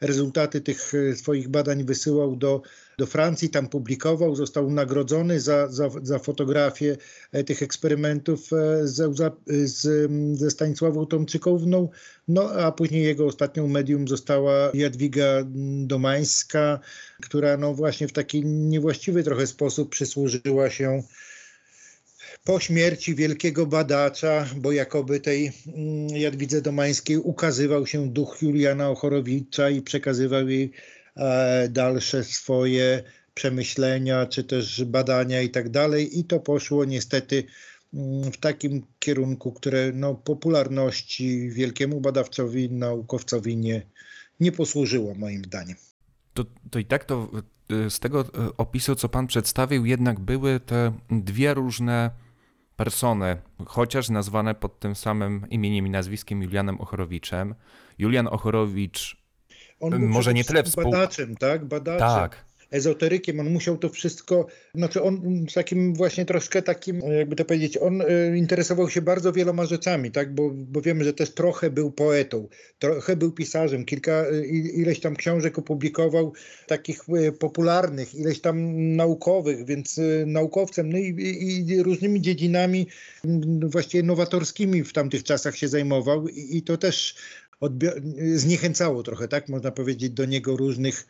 Rezultaty 0.00 0.60
tych 0.60 0.92
swoich 1.14 1.48
badań 1.48 1.84
wysyłał 1.84 2.36
do 2.36 2.62
do 3.00 3.06
Francji, 3.06 3.50
tam 3.50 3.68
publikował, 3.68 4.36
został 4.36 4.70
nagrodzony 4.70 5.40
za, 5.40 5.68
za, 5.68 5.90
za 6.02 6.18
fotografię 6.18 6.96
e, 7.32 7.44
tych 7.44 7.62
eksperymentów 7.62 8.52
e, 8.52 8.86
z, 8.86 10.10
ze 10.38 10.50
Stanisławą 10.50 11.06
Tomczykowną, 11.06 11.88
no 12.28 12.50
a 12.50 12.72
później 12.72 13.04
jego 13.04 13.26
ostatnią 13.26 13.68
medium 13.68 14.08
została 14.08 14.70
Jadwiga 14.74 15.42
Domańska, 15.86 16.80
która 17.22 17.56
no 17.56 17.74
właśnie 17.74 18.08
w 18.08 18.12
taki 18.12 18.44
niewłaściwy 18.44 19.22
trochę 19.22 19.46
sposób 19.46 19.90
przysłużyła 19.90 20.70
się 20.70 21.02
po 22.44 22.60
śmierci 22.60 23.14
wielkiego 23.14 23.66
badacza, 23.66 24.46
bo 24.56 24.72
jakoby 24.72 25.20
tej 25.20 25.52
mm, 25.66 26.08
Jadwidze 26.08 26.62
Domańskiej 26.62 27.16
ukazywał 27.16 27.86
się 27.86 28.08
duch 28.08 28.42
Juliana 28.42 28.90
Ochorowicza 28.90 29.70
i 29.70 29.82
przekazywał 29.82 30.48
jej 30.48 30.72
E, 31.16 31.68
dalsze 31.68 32.24
swoje 32.24 33.02
przemyślenia, 33.34 34.26
czy 34.26 34.44
też 34.44 34.84
badania 34.84 35.42
i 35.42 35.50
tak 35.50 35.68
dalej. 35.68 36.18
I 36.18 36.24
to 36.24 36.40
poszło 36.40 36.84
niestety 36.84 37.44
mm, 37.94 38.32
w 38.32 38.36
takim 38.36 38.82
kierunku, 38.98 39.52
które 39.52 39.92
no, 39.94 40.14
popularności 40.14 41.50
wielkiemu 41.50 42.00
badawcowi, 42.00 42.70
naukowcowi 42.70 43.56
nie, 43.56 43.82
nie 44.40 44.52
posłużyło 44.52 45.14
moim 45.14 45.44
zdaniem. 45.44 45.76
To, 46.34 46.44
to 46.70 46.78
i 46.78 46.84
tak 46.84 47.04
to 47.04 47.30
e, 47.70 47.90
z 47.90 48.00
tego 48.00 48.20
e, 48.20 48.56
opisu, 48.56 48.94
co 48.94 49.08
pan 49.08 49.26
przedstawił, 49.26 49.86
jednak 49.86 50.20
były 50.20 50.60
te 50.60 50.92
dwie 51.10 51.54
różne 51.54 52.10
persony, 52.84 53.36
chociaż 53.66 54.08
nazwane 54.08 54.54
pod 54.54 54.78
tym 54.78 54.94
samym 54.94 55.46
imieniem 55.50 55.86
i 55.86 55.90
nazwiskiem 55.90 56.42
Julianem 56.42 56.80
Ochorowiczem. 56.80 57.54
Julian 57.98 58.26
Ochorowicz 58.26 59.16
on 59.80 60.06
może 60.06 60.34
nie 60.34 60.44
tyle 60.44 60.62
współ... 60.62 60.90
badaczem, 60.90 61.36
tak? 61.36 61.64
Badaczem. 61.64 62.08
Tak. 62.08 62.44
Ezoterykiem, 62.70 63.40
on 63.40 63.50
musiał 63.50 63.78
to 63.78 63.88
wszystko, 63.88 64.46
znaczy 64.74 65.02
on 65.02 65.46
takim 65.54 65.94
właśnie 65.94 66.24
troszkę 66.24 66.62
takim, 66.62 67.00
jakby 67.18 67.36
to 67.36 67.44
powiedzieć, 67.44 67.76
on 67.76 68.02
e, 68.02 68.36
interesował 68.36 68.90
się 68.90 69.02
bardzo 69.02 69.32
wieloma 69.32 69.66
rzeczami, 69.66 70.10
tak, 70.10 70.34
bo, 70.34 70.50
bo 70.54 70.80
wiemy, 70.80 71.04
że 71.04 71.12
też 71.12 71.30
trochę 71.30 71.70
był 71.70 71.92
poetą, 71.92 72.48
trochę 72.78 73.16
był 73.16 73.32
pisarzem, 73.32 73.84
kilka, 73.84 74.12
e, 74.12 74.46
ileś 74.46 75.00
tam 75.00 75.16
książek 75.16 75.58
opublikował, 75.58 76.32
takich 76.66 77.00
e, 77.08 77.32
popularnych, 77.32 78.14
ileś 78.14 78.40
tam 78.40 78.56
naukowych, 78.96 79.66
więc 79.66 80.00
naukowcem, 80.26 80.92
no 80.92 80.98
i, 80.98 81.14
i 81.68 81.82
różnymi 81.82 82.20
dziedzinami 82.20 82.86
właściwie 83.60 84.02
nowatorskimi 84.02 84.84
w 84.84 84.92
tamtych 84.92 85.24
czasach 85.24 85.56
się 85.56 85.68
zajmował 85.68 86.28
i, 86.28 86.56
i 86.56 86.62
to 86.62 86.76
też 86.76 87.14
zniechęcało 88.34 89.02
trochę, 89.02 89.28
tak? 89.28 89.48
Można 89.48 89.70
powiedzieć, 89.70 90.10
do 90.10 90.24
niego 90.24 90.56
różnych 90.56 91.06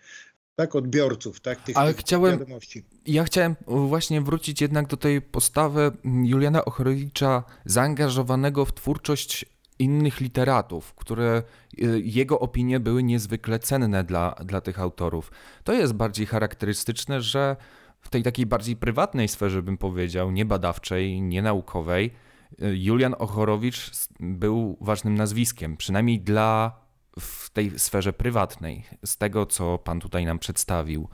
tak, 0.61 0.77
odbiorców, 0.77 1.41
tak, 1.41 1.61
tych, 1.61 1.77
Ale 1.77 1.95
tych 1.95 2.01
chciałem, 2.01 2.39
wiadomości. 2.39 2.85
Ja 3.07 3.25
chciałem 3.25 3.57
właśnie 3.67 4.21
wrócić 4.21 4.61
jednak 4.61 4.87
do 4.87 4.97
tej 4.97 5.23
postawy 5.23 5.93
Juliana 6.25 6.65
Ochorowicza 6.65 7.45
zaangażowanego 7.65 8.65
w 8.65 8.75
twórczość 8.75 9.47
innych 9.79 10.21
literatów, 10.21 10.95
które 10.95 11.43
y, 11.83 12.01
jego 12.05 12.41
opinie 12.41 12.81
były 12.81 13.03
niezwykle 13.03 13.59
cenne 13.59 14.05
dla, 14.05 14.35
dla 14.45 14.61
tych 14.61 14.81
autorów. 14.81 15.33
To 15.65 15.73
jest 15.73 15.93
bardziej 15.93 16.27
charakterystyczne, 16.27 17.21
że 17.21 17.57
w 18.01 18.09
tej 18.09 18.23
takiej 18.23 18.47
bardziej 18.47 18.77
prywatnej 18.77 19.29
sferze, 19.29 19.63
bym 19.63 19.79
powiedział, 19.79 20.31
niebadawczej, 20.31 21.23
nienaukowej, 21.23 22.11
Julian 22.59 23.15
Ochorowicz 23.19 23.91
był 24.21 24.77
ważnym 24.81 25.15
nazwiskiem, 25.15 25.77
przynajmniej 25.77 26.21
dla 26.21 26.81
w 27.19 27.51
tej 27.51 27.79
sferze 27.79 28.13
prywatnej, 28.13 28.85
z 29.05 29.17
tego 29.17 29.47
co 29.47 29.79
pan 29.79 30.01
tutaj 30.01 30.25
nam 30.25 30.39
przedstawił. 30.39 31.09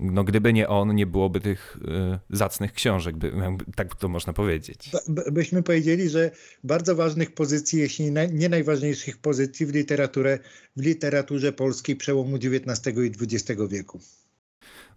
No, 0.00 0.24
gdyby 0.24 0.52
nie 0.52 0.68
on, 0.68 0.94
nie 0.94 1.06
byłoby 1.06 1.40
tych 1.40 1.76
y, 2.32 2.36
zacnych 2.36 2.72
książek, 2.72 3.16
by, 3.16 3.32
tak 3.76 3.94
to 3.94 4.08
można 4.08 4.32
powiedzieć. 4.32 4.90
byśmy 5.32 5.62
powiedzieli, 5.62 6.08
że 6.08 6.30
bardzo 6.64 6.96
ważnych 6.96 7.34
pozycji, 7.34 7.78
jeśli 7.80 8.12
nie 8.32 8.48
najważniejszych 8.48 9.18
pozycji 9.18 9.66
w, 9.66 9.74
literaturze, 9.74 10.38
w 10.76 10.82
literaturze 10.82 11.52
polskiej 11.52 11.96
przełomu 11.96 12.36
XIX 12.36 12.96
i 12.98 13.34
XX 13.34 13.62
wieku. 13.68 14.00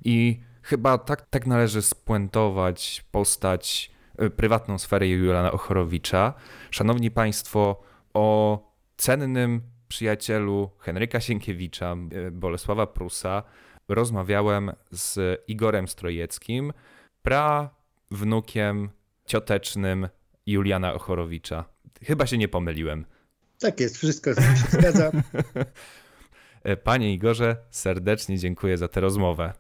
I 0.05 0.39
chyba 0.61 0.97
tak, 0.97 1.29
tak 1.29 1.47
należy 1.47 1.81
spuentować 1.81 3.05
postać 3.11 3.91
Y, 4.21 4.29
prywatną 4.29 4.77
sferę 4.77 5.07
Juliana 5.07 5.51
Ochorowicza. 5.51 6.33
Szanowni 6.71 7.11
Państwo, 7.11 7.83
o 8.13 8.59
cennym 8.97 9.61
przyjacielu 9.87 10.69
Henryka 10.79 11.19
Sienkiewicza, 11.19 11.95
y, 12.27 12.31
Bolesława 12.31 12.87
Prusa, 12.87 13.43
rozmawiałem 13.87 14.71
z 14.91 15.19
Igorem 15.47 15.87
Strojeckim, 15.87 16.73
pra 17.21 17.69
wnukiem 18.11 18.89
ciotecznym 19.25 20.09
Juliana 20.45 20.93
Ochorowicza. 20.93 21.65
Chyba 22.03 22.27
się 22.27 22.37
nie 22.37 22.47
pomyliłem. 22.47 23.05
Tak 23.59 23.79
jest, 23.79 23.97
wszystko 23.97 24.33
się 24.35 24.41
zgadza. 24.71 25.11
Panie 26.83 27.13
Igorze, 27.13 27.57
serdecznie 27.69 28.39
dziękuję 28.39 28.77
za 28.77 28.87
tę 28.87 29.01
rozmowę. 29.01 29.53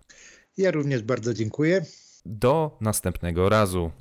Ja 0.57 0.71
również 0.71 1.03
bardzo 1.03 1.33
dziękuję. 1.33 1.85
Do 2.25 2.77
następnego 2.81 3.49
razu. 3.49 3.91